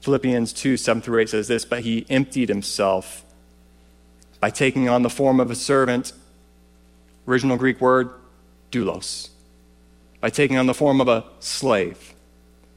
Philippians 0.01 0.55
2 0.55 0.79
7 0.79 1.03
through 1.03 1.21
8 1.21 1.29
says 1.29 1.49
this, 1.49 1.67
but 1.67 1.81
he 1.81 2.07
emptied 2.09 2.49
himself 2.49 3.27
by 4.41 4.49
taking 4.49 4.89
on 4.89 5.03
the 5.03 5.11
form 5.11 5.39
of 5.39 5.51
a 5.51 5.55
servant. 5.55 6.15
Original 7.29 7.59
Greek 7.59 7.79
word, 7.79 8.09
doulos, 8.73 9.29
by 10.23 10.31
taking 10.31 10.57
on 10.57 10.65
the 10.65 10.73
form 10.73 11.03
of 11.03 11.09
a 11.09 11.25
slave. 11.41 12.15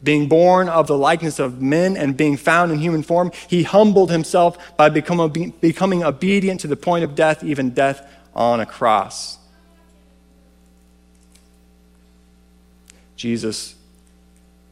Being 0.02 0.30
born 0.30 0.70
of 0.70 0.88
the 0.88 0.98
likeness 0.98 1.40
of 1.40 1.62
men 1.62 1.98
and 1.98 2.16
being 2.16 2.38
found 2.38 2.72
in 2.72 2.80
human 2.80 3.04
form, 3.04 3.32
he 3.48 3.64
humbled 3.64 4.12
himself 4.12 4.78
by 4.78 4.90
become, 4.90 5.54
becoming 5.60 6.04
obedient 6.04 6.62
to 6.62 6.68
the 6.68 6.78
point 6.78 7.04
of 7.04 7.16
death, 7.16 7.44
even 7.44 7.72
death 7.72 8.10
on 8.34 8.60
a 8.60 8.66
cross. 8.66 9.38
Jesus 13.18 13.76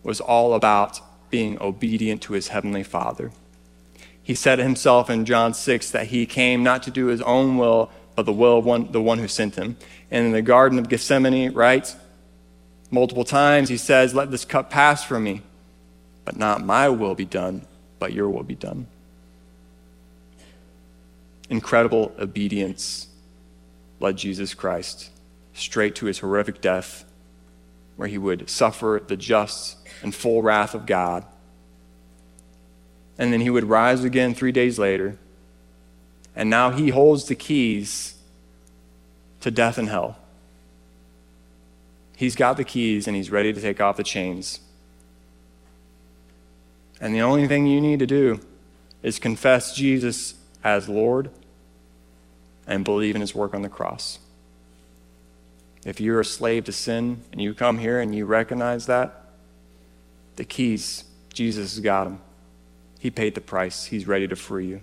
was 0.03 0.21
all 0.21 0.53
about 0.53 1.01
being 1.29 1.61
obedient 1.61 2.21
to 2.21 2.33
his 2.33 2.47
heavenly 2.47 2.83
Father. 2.83 3.31
He 4.23 4.35
said 4.35 4.59
himself 4.59 5.09
in 5.09 5.25
John 5.25 5.53
6 5.53 5.91
that 5.91 6.07
he 6.07 6.25
came 6.25 6.63
not 6.63 6.83
to 6.83 6.91
do 6.91 7.07
his 7.07 7.21
own 7.21 7.57
will, 7.57 7.91
but 8.15 8.25
the 8.25 8.31
will 8.33 8.59
of 8.59 8.65
one, 8.65 8.91
the 8.91 9.01
one 9.01 9.19
who 9.19 9.27
sent 9.27 9.55
him. 9.55 9.77
And 10.09 10.27
in 10.27 10.31
the 10.31 10.41
Garden 10.41 10.79
of 10.79 10.87
Gethsemane, 10.87 11.53
right? 11.53 11.93
Multiple 12.89 13.25
times 13.25 13.69
he 13.69 13.77
says, 13.77 14.13
Let 14.13 14.31
this 14.31 14.45
cup 14.45 14.69
pass 14.69 15.03
from 15.03 15.23
me, 15.23 15.41
but 16.25 16.37
not 16.37 16.63
my 16.63 16.89
will 16.89 17.15
be 17.15 17.25
done, 17.25 17.65
but 17.99 18.13
your 18.13 18.29
will 18.29 18.43
be 18.43 18.55
done. 18.55 18.87
Incredible 21.49 22.13
obedience 22.19 23.07
led 23.99 24.17
Jesus 24.17 24.53
Christ 24.53 25.09
straight 25.53 25.95
to 25.95 26.05
his 26.05 26.19
horrific 26.19 26.61
death, 26.61 27.03
where 27.95 28.07
he 28.07 28.17
would 28.17 28.49
suffer 28.49 29.01
the 29.05 29.17
just 29.17 29.77
and 30.03 30.13
full 30.13 30.41
wrath 30.41 30.75
of 30.75 30.85
God. 30.85 31.25
And 33.17 33.33
then 33.33 33.41
he 33.41 33.49
would 33.49 33.63
rise 33.63 34.03
again 34.03 34.35
three 34.35 34.51
days 34.51 34.77
later. 34.77 35.17
And 36.35 36.49
now 36.49 36.69
he 36.69 36.89
holds 36.89 37.25
the 37.25 37.35
keys 37.35 38.15
to 39.41 39.49
death 39.49 39.77
and 39.79 39.89
hell. 39.89 40.19
He's 42.17 42.35
got 42.35 42.57
the 42.57 42.63
keys 42.63 43.05
and 43.05 43.15
he's 43.15 43.29
ready 43.29 43.53
to 43.53 43.61
take 43.61 43.79
off 43.79 43.95
the 43.95 44.03
chains. 44.03 44.59
And 46.99 47.13
the 47.13 47.21
only 47.21 47.47
thing 47.47 47.67
you 47.67 47.79
need 47.79 47.99
to 47.99 48.07
do 48.07 48.39
is 49.03 49.19
confess 49.19 49.75
Jesus 49.75 50.33
as 50.63 50.89
Lord 50.89 51.29
and 52.65 52.83
believe 52.83 53.13
in 53.13 53.21
his 53.21 53.35
work 53.35 53.53
on 53.53 53.61
the 53.61 53.69
cross. 53.69 54.17
If 55.85 56.01
you're 56.01 56.19
a 56.19 56.25
slave 56.25 56.65
to 56.65 56.71
sin 56.71 57.21
and 57.31 57.39
you 57.39 57.53
come 57.53 57.77
here 57.77 57.99
and 57.99 58.15
you 58.15 58.25
recognize 58.25 58.87
that, 58.87 59.29
the 60.37 60.43
keys, 60.43 61.03
Jesus 61.31 61.75
has 61.75 61.79
got 61.81 62.05
them. 62.05 62.19
He 62.97 63.11
paid 63.11 63.35
the 63.35 63.41
price. 63.41 63.85
He's 63.85 64.07
ready 64.07 64.27
to 64.27 64.35
free 64.35 64.65
you. 64.65 64.81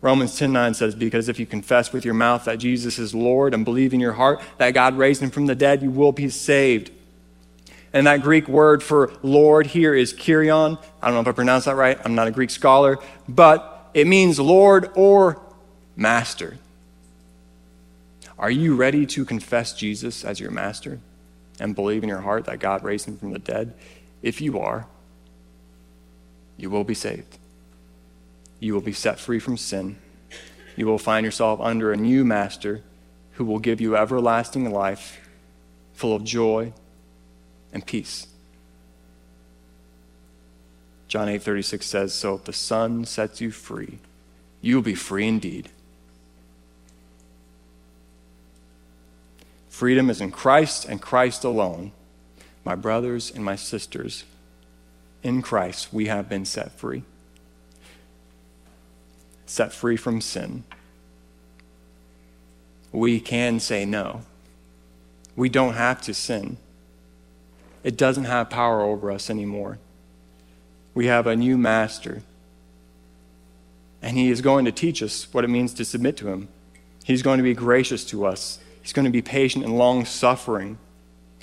Romans 0.00 0.38
10:9 0.38 0.74
says 0.74 0.94
because 0.94 1.28
if 1.28 1.40
you 1.40 1.46
confess 1.46 1.92
with 1.92 2.04
your 2.04 2.14
mouth 2.14 2.44
that 2.44 2.58
Jesus 2.58 2.98
is 2.98 3.14
Lord 3.14 3.52
and 3.52 3.64
believe 3.64 3.92
in 3.92 4.00
your 4.00 4.12
heart 4.12 4.40
that 4.58 4.72
God 4.72 4.96
raised 4.96 5.22
him 5.22 5.30
from 5.30 5.46
the 5.46 5.54
dead 5.54 5.82
you 5.82 5.90
will 5.90 6.12
be 6.12 6.28
saved. 6.28 6.90
And 7.92 8.06
that 8.06 8.22
Greek 8.22 8.48
word 8.48 8.82
for 8.82 9.12
Lord 9.22 9.66
here 9.66 9.94
is 9.94 10.12
kyrion. 10.12 10.78
I 11.02 11.06
don't 11.06 11.14
know 11.14 11.20
if 11.20 11.28
I 11.28 11.32
pronounced 11.32 11.66
that 11.66 11.74
right. 11.74 11.98
I'm 12.04 12.14
not 12.14 12.28
a 12.28 12.30
Greek 12.30 12.50
scholar, 12.50 12.98
but 13.28 13.90
it 13.94 14.06
means 14.06 14.38
Lord 14.38 14.90
or 14.94 15.40
master. 15.96 16.58
Are 18.38 18.50
you 18.50 18.76
ready 18.76 19.04
to 19.06 19.24
confess 19.24 19.72
Jesus 19.72 20.24
as 20.24 20.38
your 20.38 20.52
master 20.52 21.00
and 21.58 21.74
believe 21.74 22.04
in 22.04 22.08
your 22.08 22.20
heart 22.20 22.44
that 22.44 22.60
God 22.60 22.84
raised 22.84 23.08
him 23.08 23.16
from 23.16 23.32
the 23.32 23.40
dead? 23.40 23.74
If 24.22 24.40
you 24.40 24.60
are, 24.60 24.86
you 26.56 26.70
will 26.70 26.84
be 26.84 26.94
saved. 26.94 27.38
You 28.60 28.74
will 28.74 28.80
be 28.80 28.92
set 28.92 29.20
free 29.20 29.38
from 29.38 29.56
sin. 29.56 29.96
You 30.76 30.86
will 30.86 30.98
find 30.98 31.24
yourself 31.24 31.60
under 31.60 31.92
a 31.92 31.96
new 31.96 32.24
master 32.24 32.82
who 33.32 33.44
will 33.44 33.58
give 33.58 33.80
you 33.80 33.96
everlasting 33.96 34.70
life 34.70 35.18
full 35.92 36.14
of 36.14 36.24
joy 36.24 36.72
and 37.72 37.86
peace. 37.86 38.26
John 41.06 41.28
8:36 41.28 41.86
says, 41.86 42.14
"So 42.14 42.34
if 42.34 42.44
the 42.44 42.52
Son 42.52 43.04
sets 43.04 43.40
you 43.40 43.50
free, 43.50 43.98
you 44.60 44.74
will 44.74 44.82
be 44.82 44.94
free 44.94 45.26
indeed." 45.26 45.70
Freedom 49.68 50.10
is 50.10 50.20
in 50.20 50.32
Christ 50.32 50.84
and 50.84 51.00
Christ 51.00 51.44
alone. 51.44 51.92
My 52.64 52.74
brothers 52.74 53.30
and 53.30 53.44
my 53.44 53.56
sisters, 53.56 54.24
in 55.22 55.40
Christ 55.40 55.92
we 55.92 56.06
have 56.06 56.28
been 56.28 56.44
set 56.44 56.72
free 56.72 57.04
set 59.48 59.72
free 59.72 59.96
from 59.96 60.20
sin, 60.20 60.64
we 62.92 63.20
can 63.20 63.60
say 63.60 63.84
no. 63.84 64.22
We 65.36 65.48
don't 65.48 65.74
have 65.74 66.00
to 66.02 66.14
sin. 66.14 66.56
It 67.84 67.96
doesn't 67.96 68.24
have 68.24 68.50
power 68.50 68.82
over 68.82 69.10
us 69.10 69.30
anymore. 69.30 69.78
We 70.94 71.06
have 71.06 71.26
a 71.26 71.36
new 71.36 71.56
master. 71.56 72.22
And 74.02 74.16
he 74.16 74.30
is 74.30 74.40
going 74.40 74.64
to 74.64 74.72
teach 74.72 75.02
us 75.02 75.32
what 75.32 75.44
it 75.44 75.48
means 75.48 75.74
to 75.74 75.84
submit 75.84 76.16
to 76.18 76.28
him. 76.28 76.48
He's 77.04 77.22
going 77.22 77.38
to 77.38 77.44
be 77.44 77.54
gracious 77.54 78.04
to 78.06 78.26
us. 78.26 78.58
He's 78.82 78.92
going 78.92 79.04
to 79.04 79.10
be 79.10 79.22
patient 79.22 79.64
and 79.64 79.78
long 79.78 80.04
suffering. 80.04 80.78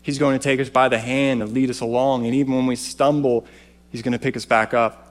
He's 0.02 0.20
going 0.20 0.38
to 0.38 0.44
take 0.44 0.60
us 0.60 0.70
by 0.70 0.90
the 0.90 1.00
hand 1.00 1.42
and 1.42 1.54
lead 1.54 1.70
us 1.70 1.80
along. 1.80 2.26
And 2.26 2.36
even 2.36 2.54
when 2.54 2.68
we 2.68 2.76
stumble, 2.76 3.46
he's 3.92 4.02
going 4.02 4.12
to 4.12 4.20
pick 4.20 4.36
us 4.38 4.46
back 4.46 4.74
up. 4.74 5.05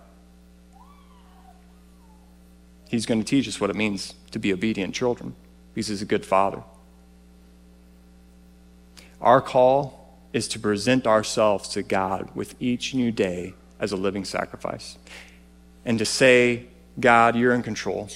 He's 2.88 3.06
going 3.06 3.20
to 3.20 3.26
teach 3.26 3.48
us 3.48 3.60
what 3.60 3.70
it 3.70 3.76
means 3.76 4.14
to 4.30 4.38
be 4.38 4.52
obedient 4.52 4.94
children 4.94 5.34
because 5.72 5.88
He's 5.88 6.02
a 6.02 6.06
good 6.06 6.24
Father. 6.24 6.62
Our 9.20 9.40
call 9.40 10.18
is 10.32 10.48
to 10.48 10.58
present 10.58 11.06
ourselves 11.06 11.68
to 11.70 11.82
God 11.82 12.30
with 12.34 12.54
each 12.60 12.94
new 12.94 13.10
day 13.10 13.54
as 13.80 13.92
a 13.92 13.96
living 13.96 14.24
sacrifice 14.24 14.98
and 15.84 15.98
to 15.98 16.04
say, 16.04 16.66
God, 16.98 17.36
you're 17.36 17.54
in 17.54 17.62
control. 17.62 18.08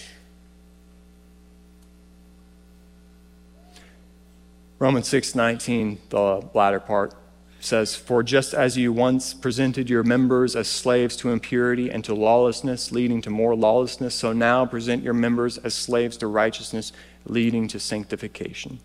Romans 4.79 5.09
6:19, 5.09 5.99
the 6.11 6.49
latter 6.55 6.79
part 6.79 7.15
says, 7.61 7.97
"For 7.97 8.23
just 8.23 8.55
as 8.55 8.77
you 8.77 8.93
once 8.93 9.35
presented 9.35 9.91
your 9.91 10.03
members 10.03 10.55
as 10.55 10.69
slaves 10.69 11.17
to 11.17 11.31
impurity 11.31 11.91
and 11.91 12.05
to 12.05 12.15
lawlessness, 12.15 12.93
leading 12.93 13.21
to 13.23 13.31
more 13.31 13.57
lawlessness, 13.57 14.15
so 14.15 14.33
now 14.33 14.65
present 14.65 15.03
your 15.03 15.15
members 15.15 15.59
as 15.59 15.75
slaves 15.75 16.17
to 16.19 16.27
righteousness, 16.27 16.93
leading 17.27 17.67
to 17.69 17.81
sanctification." 17.81 18.79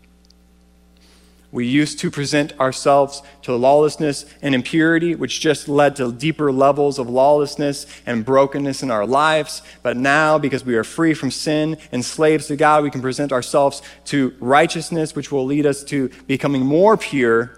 We 1.52 1.68
used 1.68 2.00
to 2.00 2.10
present 2.10 2.60
ourselves 2.60 3.22
to 3.44 3.56
lawlessness 3.56 4.26
and 4.42 4.56
impurity, 4.56 5.14
which 5.14 5.40
just 5.40 5.70
led 5.70 5.96
to 5.98 6.12
deeper 6.12 6.52
levels 6.52 6.98
of 6.98 7.08
lawlessness 7.08 7.86
and 8.08 8.26
brokenness 8.26 8.82
in 8.82 8.90
our 8.90 9.06
lives. 9.06 9.62
But 9.84 9.96
now, 9.96 10.40
because 10.40 10.66
we 10.66 10.76
are 10.76 10.84
free 10.84 11.14
from 11.14 11.30
sin 11.30 11.78
and 11.92 12.04
slaves 12.04 12.48
to 12.48 12.56
God, 12.56 12.82
we 12.82 12.90
can 12.90 13.04
present 13.04 13.32
ourselves 13.32 13.84
to 14.06 14.34
righteousness, 14.40 15.16
which 15.16 15.32
will 15.32 15.46
lead 15.46 15.68
us 15.68 15.84
to 15.84 16.10
becoming 16.26 16.66
more 16.66 16.98
pure, 16.98 17.52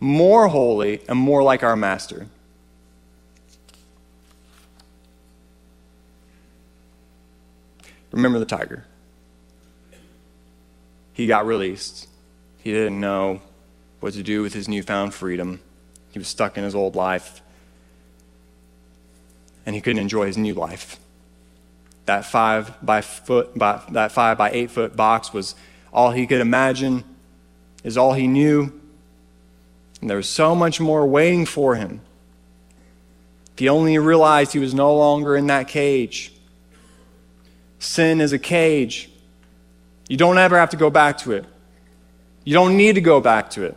more 0.00 0.48
holy, 0.48 1.00
and 1.08 1.18
more 1.18 1.42
like 1.42 1.62
our 1.62 1.76
Master. 1.76 2.26
Remember 8.12 8.38
the 8.38 8.46
tiger. 8.46 8.84
He 11.12 11.26
got 11.26 11.46
released 11.46 12.08
he 12.66 12.72
didn't 12.72 12.98
know 12.98 13.40
what 14.00 14.14
to 14.14 14.24
do 14.24 14.42
with 14.42 14.52
his 14.52 14.68
newfound 14.68 15.14
freedom. 15.14 15.60
He 16.10 16.18
was 16.18 16.26
stuck 16.26 16.58
in 16.58 16.64
his 16.64 16.74
old 16.74 16.96
life, 16.96 17.40
and 19.64 19.76
he 19.76 19.80
couldn't 19.80 20.00
enjoy 20.00 20.26
his 20.26 20.36
new 20.36 20.52
life. 20.52 20.98
That 22.06 22.24
five 22.24 22.74
by 22.84 23.02
foot, 23.02 23.56
by, 23.56 23.82
that 23.92 24.10
five 24.10 24.36
by 24.36 24.50
eight 24.50 24.72
foot 24.72 24.96
box 24.96 25.32
was 25.32 25.54
all 25.92 26.10
he 26.10 26.26
could 26.26 26.40
imagine, 26.40 27.04
is 27.84 27.96
all 27.96 28.14
he 28.14 28.26
knew, 28.26 28.72
and 30.00 30.10
there 30.10 30.16
was 30.16 30.28
so 30.28 30.54
much 30.54 30.80
more 30.80 31.06
waiting 31.06 31.46
for 31.46 31.74
him. 31.74 32.00
If 33.52 33.60
he 33.60 33.68
only 33.68 33.96
realized 33.98 34.52
he 34.52 34.58
was 34.58 34.74
no 34.74 34.94
longer 34.94 35.36
in 35.36 35.46
that 35.46 35.68
cage. 35.68 36.32
Sin 37.78 38.20
is 38.20 38.32
a 38.32 38.38
cage. 38.38 39.10
You 40.08 40.16
don't 40.16 40.38
ever 40.38 40.58
have 40.58 40.70
to 40.70 40.76
go 40.76 40.90
back 40.90 41.18
to 41.18 41.32
it. 41.32 41.44
You 42.44 42.54
don't 42.54 42.76
need 42.76 42.94
to 42.94 43.00
go 43.00 43.20
back 43.20 43.50
to 43.50 43.64
it. 43.64 43.76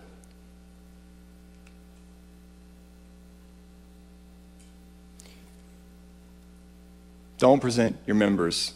Don't 7.39 7.61
present 7.61 7.97
your 8.05 8.17
members. 8.17 8.73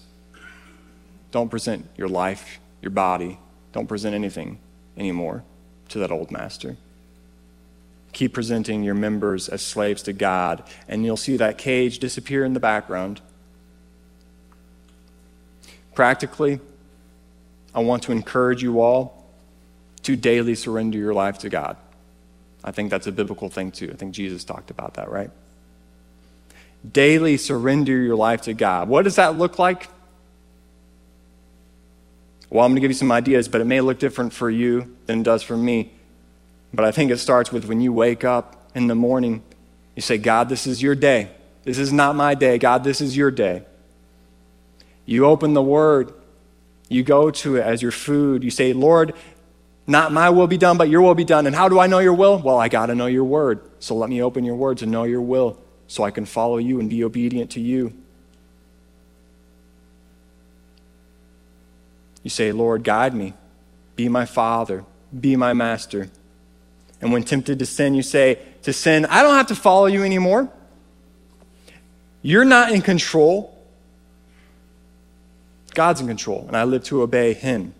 Don't 1.31 1.49
present 1.49 1.85
your 1.97 2.07
life, 2.07 2.59
your 2.81 2.91
body. 2.91 3.37
Don't 3.73 3.87
present 3.87 4.15
anything 4.15 4.59
anymore 4.97 5.43
to 5.89 5.99
that 5.99 6.11
old 6.11 6.31
master. 6.31 6.77
Keep 8.13 8.33
presenting 8.33 8.83
your 8.83 8.95
members 8.95 9.49
as 9.49 9.61
slaves 9.61 10.03
to 10.03 10.13
God, 10.13 10.63
and 10.87 11.03
you'll 11.03 11.17
see 11.17 11.37
that 11.37 11.57
cage 11.57 11.99
disappear 11.99 12.45
in 12.45 12.53
the 12.53 12.59
background. 12.59 13.21
Practically, 15.95 16.59
I 17.73 17.79
want 17.79 18.03
to 18.03 18.11
encourage 18.11 18.61
you 18.61 18.81
all 18.81 19.25
to 20.03 20.15
daily 20.15 20.55
surrender 20.55 20.97
your 20.97 21.13
life 21.13 21.39
to 21.39 21.49
God. 21.49 21.77
I 22.63 22.71
think 22.71 22.89
that's 22.89 23.07
a 23.07 23.11
biblical 23.11 23.49
thing 23.49 23.71
too. 23.71 23.89
I 23.91 23.95
think 23.95 24.13
Jesus 24.13 24.43
talked 24.43 24.71
about 24.71 24.93
that, 24.95 25.09
right? 25.09 25.31
Daily 26.89 27.37
surrender 27.37 28.01
your 28.01 28.15
life 28.15 28.41
to 28.43 28.53
God. 28.53 28.89
What 28.89 29.03
does 29.03 29.15
that 29.15 29.37
look 29.37 29.57
like? 29.57 29.89
Well, 32.49 32.63
I'm 32.63 32.71
going 32.71 32.75
to 32.75 32.81
give 32.81 32.91
you 32.91 32.95
some 32.95 33.11
ideas, 33.11 33.47
but 33.47 33.61
it 33.61 33.65
may 33.65 33.81
look 33.81 33.97
different 33.97 34.33
for 34.33 34.49
you 34.49 34.95
than 35.07 35.21
it 35.21 35.23
does 35.23 35.41
for 35.41 35.57
me. 35.57 35.91
But 36.73 36.85
I 36.85 36.91
think 36.91 37.11
it 37.11 37.17
starts 37.17 37.51
with 37.51 37.65
when 37.65 37.81
you 37.81 37.93
wake 37.93 38.23
up 38.23 38.69
in 38.73 38.87
the 38.87 38.95
morning, 38.95 39.43
you 39.95 40.01
say, 40.01 40.17
God, 40.17 40.49
this 40.49 40.65
is 40.65 40.81
your 40.81 40.95
day. 40.95 41.29
This 41.63 41.77
is 41.77 41.93
not 41.93 42.15
my 42.15 42.33
day. 42.33 42.57
God, 42.57 42.83
this 42.83 42.99
is 42.99 43.15
your 43.15 43.31
day. 43.31 43.63
You 45.05 45.25
open 45.25 45.53
the 45.53 45.61
word, 45.61 46.13
you 46.89 47.03
go 47.03 47.29
to 47.29 47.57
it 47.57 47.61
as 47.61 47.81
your 47.81 47.91
food. 47.91 48.43
You 48.43 48.49
say, 48.49 48.73
Lord, 48.73 49.13
not 49.85 50.11
my 50.11 50.29
will 50.29 50.47
be 50.47 50.57
done, 50.57 50.77
but 50.77 50.89
your 50.89 51.01
will 51.01 51.15
be 51.15 51.25
done. 51.25 51.45
And 51.45 51.55
how 51.55 51.67
do 51.67 51.79
I 51.79 51.87
know 51.87 51.99
your 51.99 52.13
will? 52.13 52.39
Well, 52.39 52.57
I 52.57 52.69
got 52.69 52.87
to 52.87 52.95
know 52.95 53.07
your 53.07 53.25
word. 53.25 53.61
So 53.79 53.95
let 53.95 54.09
me 54.09 54.21
open 54.21 54.43
your 54.43 54.55
word 54.55 54.77
to 54.79 54.85
know 54.85 55.03
your 55.03 55.21
will 55.21 55.59
so 55.87 56.03
I 56.03 56.11
can 56.11 56.25
follow 56.25 56.57
you 56.57 56.79
and 56.79 56.89
be 56.89 57.03
obedient 57.03 57.51
to 57.51 57.59
you. 57.59 57.93
You 62.23 62.29
say, 62.29 62.53
Lord, 62.53 62.83
guide 62.83 63.13
me. 63.13 63.33
Be 63.97 64.07
my 64.07 64.25
father. 64.25 64.85
Be 65.19 65.35
my 65.35 65.53
master. 65.53 66.09
And 67.03 67.11
when 67.11 67.23
tempted 67.23 67.59
to 67.59 67.65
sin, 67.65 67.95
you 67.95 68.01
say, 68.01 68.39
to 68.61 68.71
sin, 68.71 69.05
I 69.07 69.23
don't 69.23 69.35
have 69.35 69.47
to 69.47 69.55
follow 69.55 69.87
you 69.87 70.05
anymore. 70.05 70.49
You're 72.21 72.45
not 72.45 72.71
in 72.71 72.81
control. 72.81 73.61
God's 75.73 75.99
in 75.99 76.07
control, 76.07 76.45
and 76.47 76.55
I 76.55 76.63
live 76.63 76.85
to 76.85 77.01
obey 77.01 77.33
him. 77.33 77.73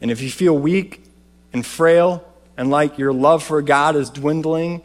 And 0.00 0.10
if 0.10 0.20
you 0.20 0.32
feel 0.32 0.58
weak 0.58 1.04
and 1.52 1.64
frail 1.64 2.24
and 2.56 2.70
like 2.70 2.98
your 2.98 3.12
love 3.12 3.44
for 3.44 3.62
God 3.62 3.94
is 3.94 4.10
dwindling, 4.10 4.82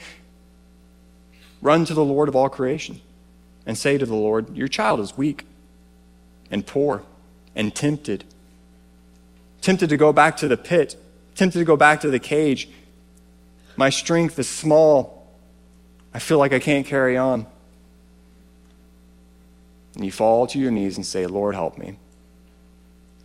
run 1.63 1.85
to 1.85 1.95
the 1.95 2.05
Lord 2.05 2.29
of 2.29 2.35
all 2.35 2.49
creation 2.49 3.01
and 3.65 3.75
say 3.75 3.97
to 3.97 4.05
the 4.05 4.13
Lord, 4.13 4.55
Your 4.55 4.67
child 4.67 4.99
is 4.99 5.17
weak 5.17 5.47
and 6.51 6.67
poor 6.67 7.01
and 7.55 7.73
tempted. 7.73 8.25
Tempted 9.61 9.89
to 9.89 9.97
go 9.97 10.13
back 10.13 10.37
to 10.37 10.47
the 10.47 10.57
pit, 10.57 10.97
tempted 11.35 11.59
to 11.59 11.65
go 11.65 11.77
back 11.77 12.01
to 12.01 12.09
the 12.09 12.19
cage. 12.19 12.69
My 13.77 13.89
strength 13.89 14.39
is 14.39 14.47
small. 14.47 15.27
I 16.13 16.19
feel 16.19 16.39
like 16.39 16.53
I 16.53 16.59
can't 16.59 16.85
carry 16.85 17.17
on. 17.17 17.45
And 19.95 20.05
you 20.05 20.11
fall 20.11 20.47
to 20.47 20.59
your 20.59 20.71
knees 20.71 20.97
and 20.97 21.05
say, 21.05 21.25
Lord, 21.25 21.55
help 21.55 21.77
me. 21.77 21.97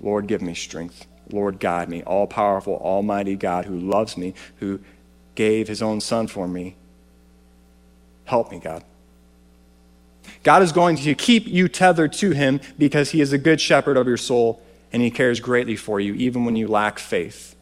Lord, 0.00 0.26
give 0.26 0.42
me 0.42 0.54
strength. 0.54 1.06
Lord, 1.30 1.60
guide 1.60 1.88
me. 1.88 2.02
All 2.02 2.26
powerful, 2.26 2.76
almighty 2.76 3.36
God 3.36 3.64
who 3.64 3.78
loves 3.78 4.16
me, 4.16 4.34
who 4.58 4.80
gave 5.34 5.68
his 5.68 5.82
own 5.82 6.00
son 6.00 6.26
for 6.26 6.48
me. 6.48 6.76
Help 8.24 8.50
me, 8.50 8.58
God. 8.58 8.84
God 10.42 10.62
is 10.62 10.72
going 10.72 10.96
to 10.96 11.14
keep 11.14 11.46
you 11.46 11.68
tethered 11.68 12.12
to 12.14 12.30
him 12.30 12.60
because 12.78 13.10
he 13.10 13.20
is 13.20 13.32
a 13.32 13.38
good 13.38 13.60
shepherd 13.60 13.96
of 13.96 14.06
your 14.06 14.16
soul 14.16 14.62
and 14.92 15.02
he 15.02 15.10
cares 15.10 15.40
greatly 15.40 15.76
for 15.76 16.00
you, 16.00 16.14
even 16.14 16.44
when 16.44 16.56
you 16.56 16.66
lack 16.66 16.98
faith. 16.98 17.54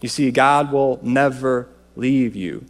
You 0.00 0.08
see, 0.08 0.30
God 0.30 0.72
will 0.72 0.98
never 1.02 1.68
leave 1.94 2.36
you. 2.36 2.66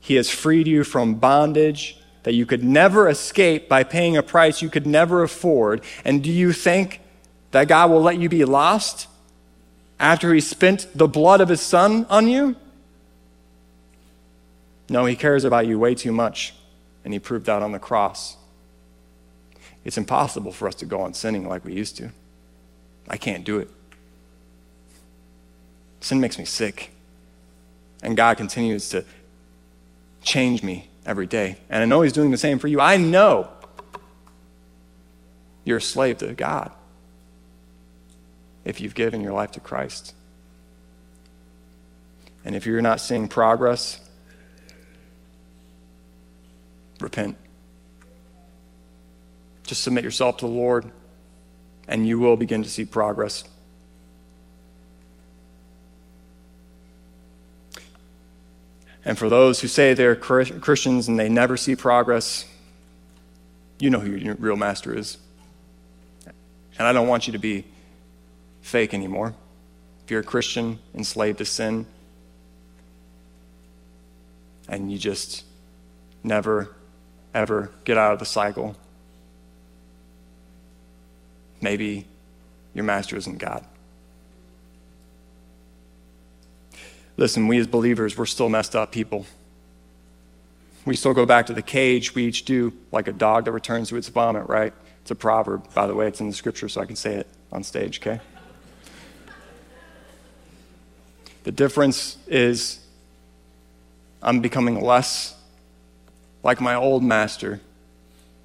He 0.00 0.14
has 0.16 0.30
freed 0.30 0.66
you 0.66 0.84
from 0.84 1.14
bondage 1.14 1.98
that 2.22 2.34
you 2.34 2.46
could 2.46 2.62
never 2.62 3.08
escape 3.08 3.68
by 3.68 3.84
paying 3.84 4.16
a 4.16 4.22
price 4.22 4.62
you 4.62 4.68
could 4.68 4.86
never 4.86 5.22
afford. 5.22 5.82
And 6.04 6.22
do 6.22 6.30
you 6.30 6.52
think 6.52 7.00
that 7.52 7.68
God 7.68 7.90
will 7.90 8.02
let 8.02 8.18
you 8.18 8.28
be 8.28 8.44
lost? 8.44 9.08
after 9.98 10.32
he 10.34 10.40
spent 10.40 10.86
the 10.94 11.08
blood 11.08 11.40
of 11.40 11.48
his 11.48 11.60
son 11.60 12.06
on 12.08 12.28
you? 12.28 12.56
No, 14.88 15.04
he 15.04 15.16
cares 15.16 15.44
about 15.44 15.66
you 15.66 15.78
way 15.78 15.94
too 15.94 16.12
much, 16.12 16.54
and 17.04 17.12
he 17.12 17.18
proved 17.18 17.46
that 17.46 17.62
on 17.62 17.72
the 17.72 17.78
cross. 17.78 18.36
It's 19.84 19.98
impossible 19.98 20.52
for 20.52 20.68
us 20.68 20.74
to 20.76 20.86
go 20.86 21.00
on 21.00 21.14
sinning 21.14 21.48
like 21.48 21.64
we 21.64 21.72
used 21.72 21.96
to. 21.98 22.10
I 23.08 23.16
can't 23.16 23.44
do 23.44 23.58
it. 23.58 23.70
Sin 26.06 26.20
makes 26.20 26.38
me 26.38 26.44
sick. 26.44 26.92
And 28.00 28.16
God 28.16 28.36
continues 28.36 28.90
to 28.90 29.04
change 30.22 30.62
me 30.62 30.88
every 31.04 31.26
day. 31.26 31.56
And 31.68 31.82
I 31.82 31.86
know 31.86 32.02
He's 32.02 32.12
doing 32.12 32.30
the 32.30 32.36
same 32.36 32.60
for 32.60 32.68
you. 32.68 32.80
I 32.80 32.96
know 32.96 33.48
you're 35.64 35.78
a 35.78 35.82
slave 35.82 36.18
to 36.18 36.32
God 36.32 36.70
if 38.64 38.80
you've 38.80 38.94
given 38.94 39.20
your 39.20 39.32
life 39.32 39.50
to 39.52 39.60
Christ. 39.60 40.14
And 42.44 42.54
if 42.54 42.66
you're 42.66 42.80
not 42.80 43.00
seeing 43.00 43.26
progress, 43.26 43.98
repent. 47.00 47.36
Just 49.64 49.82
submit 49.82 50.04
yourself 50.04 50.36
to 50.36 50.46
the 50.46 50.52
Lord, 50.52 50.88
and 51.88 52.06
you 52.06 52.20
will 52.20 52.36
begin 52.36 52.62
to 52.62 52.70
see 52.70 52.84
progress. 52.84 53.42
And 59.06 59.16
for 59.16 59.28
those 59.28 59.60
who 59.60 59.68
say 59.68 59.94
they're 59.94 60.16
Christians 60.16 61.06
and 61.06 61.16
they 61.16 61.28
never 61.28 61.56
see 61.56 61.76
progress, 61.76 62.44
you 63.78 63.88
know 63.88 64.00
who 64.00 64.10
your 64.10 64.34
real 64.34 64.56
master 64.56 64.92
is. 64.98 65.16
And 66.76 66.88
I 66.88 66.92
don't 66.92 67.06
want 67.06 67.28
you 67.28 67.32
to 67.32 67.38
be 67.38 67.64
fake 68.62 68.92
anymore. 68.92 69.32
If 70.04 70.10
you're 70.10 70.20
a 70.20 70.24
Christian 70.24 70.80
enslaved 70.92 71.38
to 71.38 71.44
sin, 71.44 71.86
and 74.68 74.90
you 74.90 74.98
just 74.98 75.44
never, 76.24 76.74
ever 77.32 77.70
get 77.84 77.96
out 77.96 78.12
of 78.12 78.18
the 78.18 78.26
cycle, 78.26 78.74
maybe 81.60 82.06
your 82.74 82.84
master 82.84 83.16
isn't 83.16 83.38
God. 83.38 83.64
Listen, 87.16 87.48
we 87.48 87.58
as 87.58 87.66
believers, 87.66 88.18
we're 88.18 88.26
still 88.26 88.48
messed 88.48 88.76
up 88.76 88.92
people. 88.92 89.26
We 90.84 90.96
still 90.96 91.14
go 91.14 91.26
back 91.26 91.46
to 91.46 91.52
the 91.52 91.62
cage. 91.62 92.14
We 92.14 92.26
each 92.26 92.44
do 92.44 92.72
like 92.92 93.08
a 93.08 93.12
dog 93.12 93.46
that 93.46 93.52
returns 93.52 93.88
to 93.88 93.96
its 93.96 94.08
vomit, 94.08 94.48
right? 94.48 94.72
It's 95.02 95.10
a 95.10 95.14
proverb, 95.14 95.72
by 95.74 95.86
the 95.86 95.94
way. 95.94 96.08
It's 96.08 96.20
in 96.20 96.28
the 96.28 96.34
scripture, 96.34 96.68
so 96.68 96.80
I 96.80 96.84
can 96.84 96.96
say 96.96 97.14
it 97.14 97.26
on 97.50 97.62
stage, 97.62 98.00
okay? 98.00 98.20
The 101.44 101.52
difference 101.52 102.18
is 102.26 102.80
I'm 104.22 104.40
becoming 104.40 104.80
less 104.80 105.36
like 106.42 106.60
my 106.60 106.74
old 106.74 107.02
master 107.02 107.60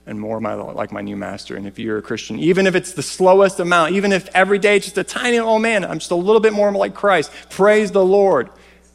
and 0.05 0.19
more 0.19 0.39
my, 0.39 0.53
like 0.53 0.91
my 0.91 1.01
new 1.01 1.15
master. 1.15 1.55
And 1.55 1.67
if 1.67 1.77
you're 1.77 1.97
a 1.97 2.01
Christian, 2.01 2.39
even 2.39 2.67
if 2.67 2.75
it's 2.75 2.93
the 2.93 3.03
slowest 3.03 3.59
amount, 3.59 3.93
even 3.93 4.11
if 4.11 4.27
every 4.35 4.59
day 4.59 4.77
it's 4.77 4.85
just 4.85 4.97
a 4.97 5.03
tiny, 5.03 5.39
oh 5.39 5.59
man, 5.59 5.83
I'm 5.83 5.99
just 5.99 6.11
a 6.11 6.15
little 6.15 6.39
bit 6.39 6.53
more 6.53 6.71
like 6.71 6.93
Christ, 6.93 7.31
praise 7.49 7.91
the 7.91 8.03
Lord. 8.03 8.49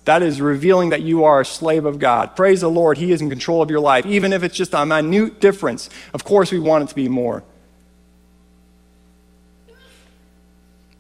That 0.07 0.23
is 0.23 0.41
revealing 0.41 0.91
that 0.91 1.03
you 1.03 1.25
are 1.25 1.41
a 1.41 1.45
slave 1.45 1.85
of 1.85 1.99
God. 1.99 2.37
Praise 2.37 2.61
the 2.61 2.71
Lord. 2.71 2.97
He 2.97 3.11
is 3.11 3.21
in 3.21 3.29
control 3.29 3.61
of 3.61 3.71
your 3.71 3.81
life, 3.81 4.07
even 4.07 4.33
if 4.33 4.45
it's 4.45 4.57
just 4.57 4.73
a 4.73 4.87
minute 4.87 5.41
difference. 5.41 5.91
Of 6.15 6.23
course, 6.23 6.53
we 6.53 6.61
want 6.61 6.85
it 6.85 6.89
to 6.91 6.95
be 6.95 7.09
more. 7.09 7.43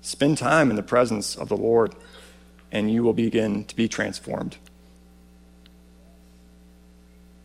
Spend 0.00 0.38
time 0.38 0.70
in 0.70 0.76
the 0.76 0.82
presence 0.82 1.36
of 1.36 1.48
the 1.48 1.56
Lord, 1.56 1.94
and 2.72 2.92
you 2.92 3.04
will 3.04 3.12
begin 3.12 3.64
to 3.66 3.76
be 3.76 3.86
transformed. 3.86 4.56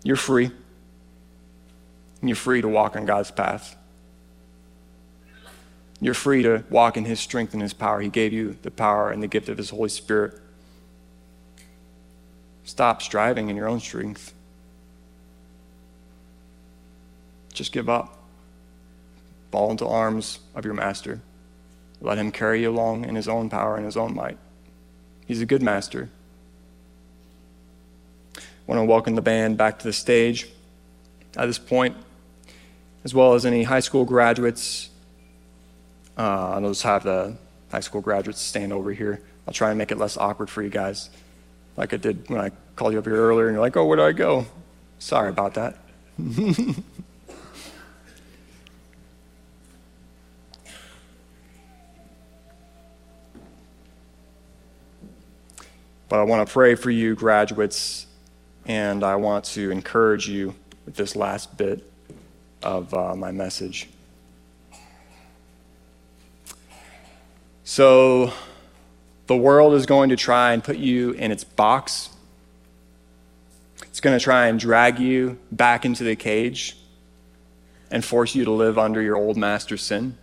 You're 0.03 0.15
free. 0.15 0.45
And 0.45 2.29
you're 2.29 2.35
free 2.35 2.61
to 2.61 2.67
walk 2.67 2.95
on 2.95 3.05
God's 3.05 3.29
path. 3.29 3.75
You're 5.99 6.15
free 6.15 6.41
to 6.41 6.63
walk 6.71 6.97
in 6.97 7.05
His 7.05 7.19
strength 7.19 7.53
and 7.53 7.61
His 7.61 7.73
power. 7.73 8.01
He 8.01 8.09
gave 8.09 8.33
you 8.33 8.57
the 8.63 8.71
power 8.71 9.11
and 9.11 9.21
the 9.21 9.27
gift 9.27 9.47
of 9.47 9.59
His 9.59 9.69
Holy 9.69 9.89
Spirit. 9.89 10.40
Stop 12.71 13.01
striving 13.01 13.49
in 13.49 13.57
your 13.57 13.67
own 13.67 13.81
strength. 13.81 14.33
Just 17.51 17.73
give 17.73 17.89
up. 17.89 18.17
Fall 19.51 19.71
into 19.71 19.85
arms 19.85 20.39
of 20.55 20.63
your 20.63 20.73
master. 20.73 21.19
Let 21.99 22.17
him 22.17 22.31
carry 22.31 22.61
you 22.61 22.69
along 22.69 23.03
in 23.03 23.15
his 23.15 23.27
own 23.27 23.49
power 23.49 23.75
and 23.75 23.83
his 23.83 23.97
own 23.97 24.15
might. 24.15 24.37
He's 25.27 25.41
a 25.41 25.45
good 25.45 25.61
master. 25.61 26.07
I 28.37 28.41
want 28.67 28.79
to 28.79 28.85
welcome 28.85 29.15
the 29.15 29.21
band 29.21 29.57
back 29.57 29.79
to 29.79 29.83
the 29.83 29.93
stage. 29.93 30.47
At 31.35 31.47
this 31.47 31.59
point, 31.59 31.97
as 33.03 33.13
well 33.13 33.33
as 33.33 33.45
any 33.45 33.63
high 33.63 33.81
school 33.81 34.05
graduates, 34.05 34.89
uh, 36.17 36.51
I'll 36.51 36.69
just 36.69 36.83
have 36.83 37.03
the 37.03 37.35
high 37.69 37.81
school 37.81 37.99
graduates 37.99 38.39
stand 38.39 38.71
over 38.71 38.93
here. 38.93 39.21
I'll 39.45 39.53
try 39.53 39.71
and 39.71 39.77
make 39.77 39.91
it 39.91 39.97
less 39.97 40.15
awkward 40.15 40.49
for 40.49 40.63
you 40.63 40.69
guys 40.69 41.09
like 41.77 41.93
I 41.93 41.97
did 41.97 42.29
when 42.29 42.39
I 42.39 42.51
called 42.75 42.93
you 42.93 42.99
up 42.99 43.05
here 43.05 43.15
earlier, 43.15 43.47
and 43.47 43.55
you're 43.55 43.61
like, 43.61 43.77
oh, 43.77 43.85
where 43.85 43.97
do 43.97 44.03
I 44.03 44.11
go? 44.11 44.45
Sorry 44.99 45.29
about 45.29 45.55
that. 45.55 45.77
but 56.09 56.19
I 56.19 56.23
want 56.23 56.47
to 56.47 56.51
pray 56.51 56.75
for 56.75 56.91
you, 56.91 57.15
graduates, 57.15 58.05
and 58.65 59.03
I 59.03 59.15
want 59.15 59.45
to 59.45 59.71
encourage 59.71 60.27
you 60.27 60.53
with 60.85 60.95
this 60.95 61.15
last 61.15 61.57
bit 61.57 61.89
of 62.63 62.93
uh, 62.93 63.15
my 63.15 63.31
message. 63.31 63.87
So, 67.63 68.33
the 69.31 69.37
world 69.37 69.73
is 69.75 69.85
going 69.85 70.09
to 70.09 70.17
try 70.17 70.51
and 70.51 70.61
put 70.61 70.75
you 70.75 71.11
in 71.11 71.31
its 71.31 71.45
box. 71.45 72.09
It's 73.83 74.01
going 74.01 74.19
to 74.19 74.21
try 74.21 74.47
and 74.47 74.59
drag 74.59 74.99
you 74.99 75.39
back 75.53 75.85
into 75.85 76.03
the 76.03 76.17
cage 76.17 76.75
and 77.89 78.03
force 78.03 78.35
you 78.35 78.43
to 78.43 78.51
live 78.51 78.77
under 78.77 79.01
your 79.01 79.15
old 79.15 79.37
master's 79.37 79.83
sin. 79.83 80.17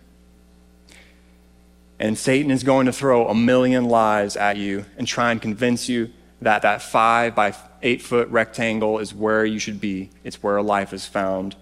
And 1.97 2.19
Satan 2.19 2.51
is 2.51 2.63
going 2.63 2.85
to 2.85 2.93
throw 2.93 3.27
a 3.27 3.33
million 3.33 3.85
lies 3.85 4.37
at 4.37 4.57
you 4.57 4.85
and 4.95 5.07
try 5.07 5.31
and 5.31 5.41
convince 5.41 5.89
you 5.89 6.11
that 6.43 6.61
that 6.61 6.83
five 6.83 7.33
by 7.33 7.55
eight 7.81 8.03
foot 8.03 8.29
rectangle 8.29 8.99
is 8.99 9.11
where 9.11 9.43
you 9.43 9.57
should 9.57 9.81
be. 9.81 10.11
It's 10.23 10.43
where 10.43 10.61
life 10.61 10.93
is 10.93 11.07
found. 11.07 11.55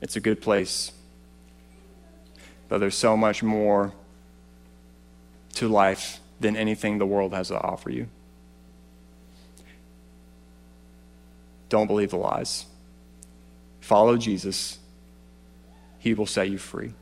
It's 0.00 0.14
a 0.14 0.20
good 0.20 0.40
place. 0.40 0.92
But 2.68 2.78
there's 2.78 2.94
so 2.94 3.16
much 3.16 3.42
more 3.42 3.92
to 5.54 5.66
life 5.66 6.20
than 6.42 6.56
anything 6.56 6.98
the 6.98 7.06
world 7.06 7.32
has 7.32 7.48
to 7.48 7.60
offer 7.60 7.90
you. 7.90 8.08
Don't 11.68 11.86
believe 11.86 12.10
the 12.10 12.16
lies. 12.16 12.66
Follow 13.80 14.16
Jesus, 14.16 14.78
He 15.98 16.12
will 16.12 16.26
set 16.26 16.50
you 16.50 16.58
free. 16.58 16.92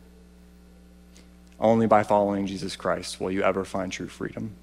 Only 1.59 1.87
by 1.87 2.05
following 2.05 2.47
Jesus 2.47 2.77
Christ 2.77 3.21
will 3.21 3.31
you 3.31 3.43
ever 3.43 3.65
find 3.65 3.93
true 3.93 4.09
freedom. 4.09 4.55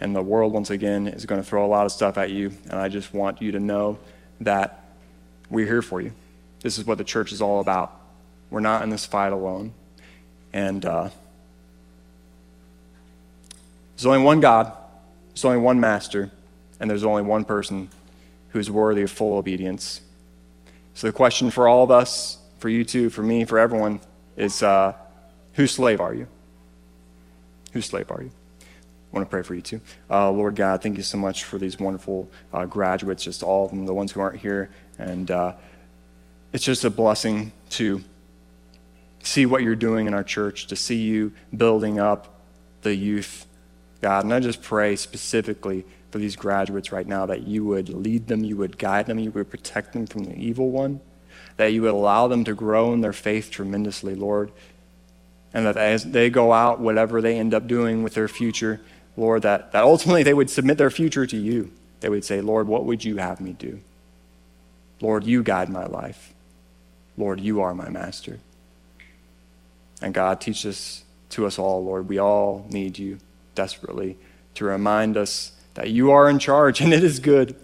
And 0.00 0.14
the 0.14 0.22
world, 0.22 0.52
once 0.52 0.70
again, 0.70 1.08
is 1.08 1.24
going 1.24 1.40
to 1.40 1.46
throw 1.46 1.64
a 1.64 1.68
lot 1.68 1.86
of 1.86 1.92
stuff 1.92 2.18
at 2.18 2.30
you. 2.30 2.52
And 2.64 2.74
I 2.74 2.88
just 2.88 3.14
want 3.14 3.40
you 3.40 3.52
to 3.52 3.60
know 3.60 3.98
that 4.40 4.84
we're 5.50 5.66
here 5.66 5.82
for 5.82 6.00
you. 6.00 6.12
This 6.60 6.78
is 6.78 6.84
what 6.84 6.98
the 6.98 7.04
church 7.04 7.32
is 7.32 7.40
all 7.40 7.60
about. 7.60 7.98
We're 8.50 8.60
not 8.60 8.82
in 8.82 8.90
this 8.90 9.06
fight 9.06 9.32
alone. 9.32 9.72
And, 10.52 10.84
uh, 10.84 11.10
there's 13.98 14.06
only 14.06 14.22
one 14.22 14.38
God, 14.38 14.72
there's 15.30 15.44
only 15.44 15.58
one 15.58 15.80
master, 15.80 16.30
and 16.78 16.88
there's 16.88 17.02
only 17.02 17.22
one 17.22 17.44
person 17.44 17.88
who's 18.50 18.70
worthy 18.70 19.02
of 19.02 19.10
full 19.10 19.36
obedience. 19.36 20.02
So 20.94 21.08
the 21.08 21.12
question 21.12 21.50
for 21.50 21.66
all 21.66 21.82
of 21.82 21.90
us, 21.90 22.38
for 22.58 22.68
you 22.68 22.84
too, 22.84 23.10
for 23.10 23.24
me, 23.24 23.44
for 23.44 23.58
everyone, 23.58 23.98
is 24.36 24.62
uh, 24.62 24.92
whose 25.54 25.72
slave 25.72 26.00
are 26.00 26.14
you? 26.14 26.28
Whose 27.72 27.86
slave 27.86 28.12
are 28.12 28.22
you? 28.22 28.30
I 28.60 29.16
want 29.16 29.26
to 29.26 29.30
pray 29.30 29.42
for 29.42 29.56
you 29.56 29.62
too. 29.62 29.80
Uh, 30.08 30.30
Lord 30.30 30.54
God, 30.54 30.80
thank 30.80 30.96
you 30.96 31.02
so 31.02 31.18
much 31.18 31.42
for 31.42 31.58
these 31.58 31.80
wonderful 31.80 32.30
uh, 32.52 32.66
graduates, 32.66 33.24
just 33.24 33.42
all 33.42 33.64
of 33.64 33.72
them, 33.72 33.84
the 33.84 33.94
ones 33.94 34.12
who 34.12 34.20
aren't 34.20 34.38
here. 34.38 34.70
And 34.96 35.28
uh, 35.28 35.54
it's 36.52 36.62
just 36.62 36.84
a 36.84 36.90
blessing 36.90 37.50
to 37.70 38.04
see 39.24 39.44
what 39.44 39.64
you're 39.64 39.74
doing 39.74 40.06
in 40.06 40.14
our 40.14 40.22
church, 40.22 40.68
to 40.68 40.76
see 40.76 41.02
you 41.02 41.32
building 41.56 41.98
up 41.98 42.38
the 42.82 42.94
youth 42.94 43.46
God. 44.00 44.24
And 44.24 44.32
I 44.32 44.40
just 44.40 44.62
pray 44.62 44.96
specifically 44.96 45.84
for 46.10 46.18
these 46.18 46.36
graduates 46.36 46.92
right 46.92 47.06
now 47.06 47.26
that 47.26 47.46
you 47.46 47.64
would 47.64 47.88
lead 47.88 48.28
them, 48.28 48.44
you 48.44 48.56
would 48.56 48.78
guide 48.78 49.06
them, 49.06 49.18
you 49.18 49.30
would 49.30 49.50
protect 49.50 49.92
them 49.92 50.06
from 50.06 50.24
the 50.24 50.34
evil 50.34 50.70
one, 50.70 51.00
that 51.56 51.72
you 51.72 51.82
would 51.82 51.90
allow 51.90 52.28
them 52.28 52.44
to 52.44 52.54
grow 52.54 52.92
in 52.92 53.00
their 53.00 53.12
faith 53.12 53.50
tremendously, 53.50 54.14
Lord. 54.14 54.50
And 55.52 55.66
that 55.66 55.76
as 55.76 56.04
they 56.04 56.30
go 56.30 56.52
out, 56.52 56.80
whatever 56.80 57.20
they 57.20 57.38
end 57.38 57.54
up 57.54 57.66
doing 57.66 58.02
with 58.02 58.14
their 58.14 58.28
future, 58.28 58.80
Lord, 59.16 59.42
that, 59.42 59.72
that 59.72 59.82
ultimately 59.82 60.22
they 60.22 60.34
would 60.34 60.50
submit 60.50 60.78
their 60.78 60.90
future 60.90 61.26
to 61.26 61.36
you. 61.36 61.72
They 62.00 62.08
would 62.08 62.24
say, 62.24 62.40
Lord, 62.40 62.68
what 62.68 62.84
would 62.84 63.04
you 63.04 63.16
have 63.16 63.40
me 63.40 63.52
do? 63.52 63.80
Lord, 65.00 65.24
you 65.24 65.42
guide 65.42 65.68
my 65.68 65.86
life. 65.86 66.32
Lord, 67.16 67.40
you 67.40 67.60
are 67.60 67.74
my 67.74 67.88
master. 67.88 68.38
And 70.00 70.14
God, 70.14 70.40
teach 70.40 70.62
this 70.62 71.04
to 71.30 71.46
us 71.46 71.58
all, 71.58 71.84
Lord. 71.84 72.08
We 72.08 72.18
all 72.18 72.66
need 72.70 72.98
you 72.98 73.18
desperately 73.58 74.16
to 74.54 74.64
remind 74.64 75.16
us 75.16 75.50
that 75.74 75.90
you 75.90 76.12
are 76.12 76.30
in 76.30 76.38
charge 76.38 76.80
and 76.80 76.92
it 76.92 77.02
is 77.02 77.18
good. 77.18 77.56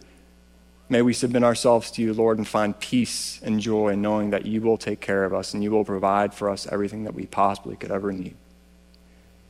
May 0.88 1.02
we 1.02 1.12
submit 1.12 1.44
ourselves 1.44 1.92
to 1.92 2.02
you, 2.02 2.12
Lord, 2.12 2.36
and 2.36 2.46
find 2.46 2.76
peace 2.80 3.40
and 3.44 3.60
joy 3.60 3.94
knowing 3.94 4.30
that 4.30 4.44
you 4.44 4.60
will 4.60 4.76
take 4.76 5.00
care 5.00 5.24
of 5.24 5.32
us 5.32 5.54
and 5.54 5.62
you 5.62 5.70
will 5.70 5.84
provide 5.84 6.34
for 6.34 6.50
us 6.50 6.66
everything 6.66 7.04
that 7.04 7.14
we 7.14 7.26
possibly 7.26 7.76
could 7.76 7.92
ever 7.92 8.10
need. 8.10 8.34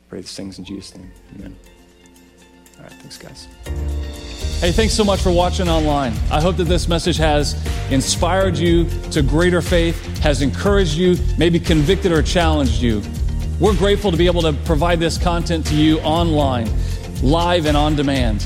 Pray 0.07 0.19
these 0.19 0.35
things 0.35 0.59
in 0.59 0.65
Jesus' 0.65 0.95
name. 0.95 1.11
Amen. 1.33 1.55
All 2.77 2.83
right, 2.83 2.93
thanks, 2.93 3.17
guys. 3.17 3.47
Hey, 4.59 4.71
thanks 4.71 4.93
so 4.93 5.03
much 5.03 5.21
for 5.21 5.31
watching 5.31 5.67
online. 5.67 6.13
I 6.31 6.39
hope 6.39 6.57
that 6.57 6.65
this 6.65 6.87
message 6.87 7.17
has 7.17 7.55
inspired 7.91 8.55
you 8.55 8.87
to 9.09 9.23
greater 9.23 9.63
faith, 9.63 9.99
has 10.19 10.43
encouraged 10.43 10.93
you, 10.93 11.17
maybe 11.39 11.59
convicted 11.59 12.11
or 12.11 12.21
challenged 12.21 12.83
you. 12.83 13.01
We're 13.57 13.75
grateful 13.77 14.11
to 14.11 14.17
be 14.17 14.25
able 14.25 14.41
to 14.41 14.51
provide 14.65 14.99
this 14.99 15.17
content 15.17 15.65
to 15.67 15.75
you 15.75 15.99
online, 16.01 16.69
live 17.21 17.67
and 17.67 17.77
on 17.77 17.95
demand. 17.95 18.45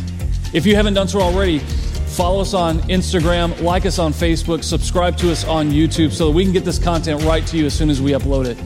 If 0.54 0.68
you 0.68 0.76
haven't 0.76 0.94
done 0.94 1.08
so 1.08 1.20
already, 1.20 1.58
follow 1.60 2.42
us 2.42 2.54
on 2.54 2.78
Instagram, 2.82 3.60
like 3.64 3.88
us 3.88 3.98
on 3.98 4.14
Facebook, 4.14 4.64
subscribe 4.64 5.18
to 5.18 5.32
us 5.32 5.46
on 5.46 5.72
YouTube 5.72 6.12
so 6.12 6.28
that 6.28 6.32
we 6.32 6.44
can 6.44 6.54
get 6.54 6.64
this 6.64 6.78
content 6.78 7.24
right 7.24 7.46
to 7.48 7.58
you 7.58 7.66
as 7.66 7.74
soon 7.74 7.90
as 7.90 8.00
we 8.00 8.12
upload 8.12 8.46
it. 8.46 8.58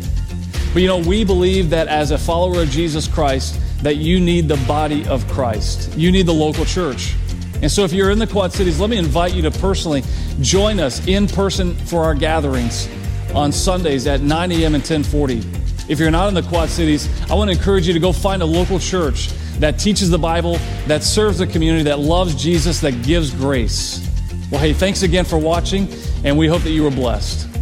But 0.73 0.81
you 0.81 0.89
know, 0.89 0.97
we 0.97 1.23
believe 1.23 1.69
that 1.69 1.87
as 1.87 2.11
a 2.11 2.17
follower 2.17 2.63
of 2.63 2.69
Jesus 2.69 3.07
Christ, 3.07 3.57
that 3.81 3.95
you 3.95 4.19
need 4.19 4.49
the 4.49 4.57
body 4.67 5.07
of 5.07 5.25
Christ. 5.29 5.97
You 5.97 6.11
need 6.11 6.25
the 6.25 6.33
local 6.33 6.65
church. 6.65 7.15
And 7.61 7.71
so 7.71 7.85
if 7.85 7.93
you're 7.93 8.11
in 8.11 8.19
the 8.19 8.27
Quad 8.27 8.51
Cities, 8.51 8.81
let 8.81 8.89
me 8.89 8.97
invite 8.97 9.33
you 9.33 9.43
to 9.43 9.51
personally 9.51 10.03
join 10.41 10.81
us 10.81 11.07
in 11.07 11.25
person 11.25 11.73
for 11.73 12.03
our 12.03 12.15
gatherings 12.15 12.89
on 13.33 13.53
Sundays 13.53 14.07
at 14.07 14.19
9 14.19 14.51
a.m. 14.51 14.75
and 14.75 14.83
1040. 14.83 15.62
If 15.89 15.99
you're 15.99 16.11
not 16.11 16.29
in 16.29 16.34
the 16.34 16.43
Quad 16.43 16.69
Cities, 16.69 17.09
I 17.29 17.36
want 17.36 17.51
to 17.51 17.57
encourage 17.57 17.88
you 17.88 17.93
to 17.93 17.99
go 17.99 18.13
find 18.13 18.41
a 18.41 18.45
local 18.45 18.79
church 18.79 19.29
that 19.59 19.77
teaches 19.77 20.09
the 20.09 20.17
Bible, 20.17 20.57
that 20.88 21.03
serves 21.03 21.39
the 21.39 21.47
community, 21.47 21.84
that 21.84 21.99
loves 21.99 22.41
Jesus, 22.41 22.79
that 22.81 23.03
gives 23.03 23.31
grace. 23.31 24.09
Well, 24.49 24.61
hey, 24.61 24.73
thanks 24.73 25.03
again 25.03 25.25
for 25.25 25.38
watching, 25.38 25.88
and 26.23 26.38
we 26.38 26.47
hope 26.47 26.61
that 26.61 26.71
you 26.71 26.84
were 26.84 26.91
blessed. 26.91 27.52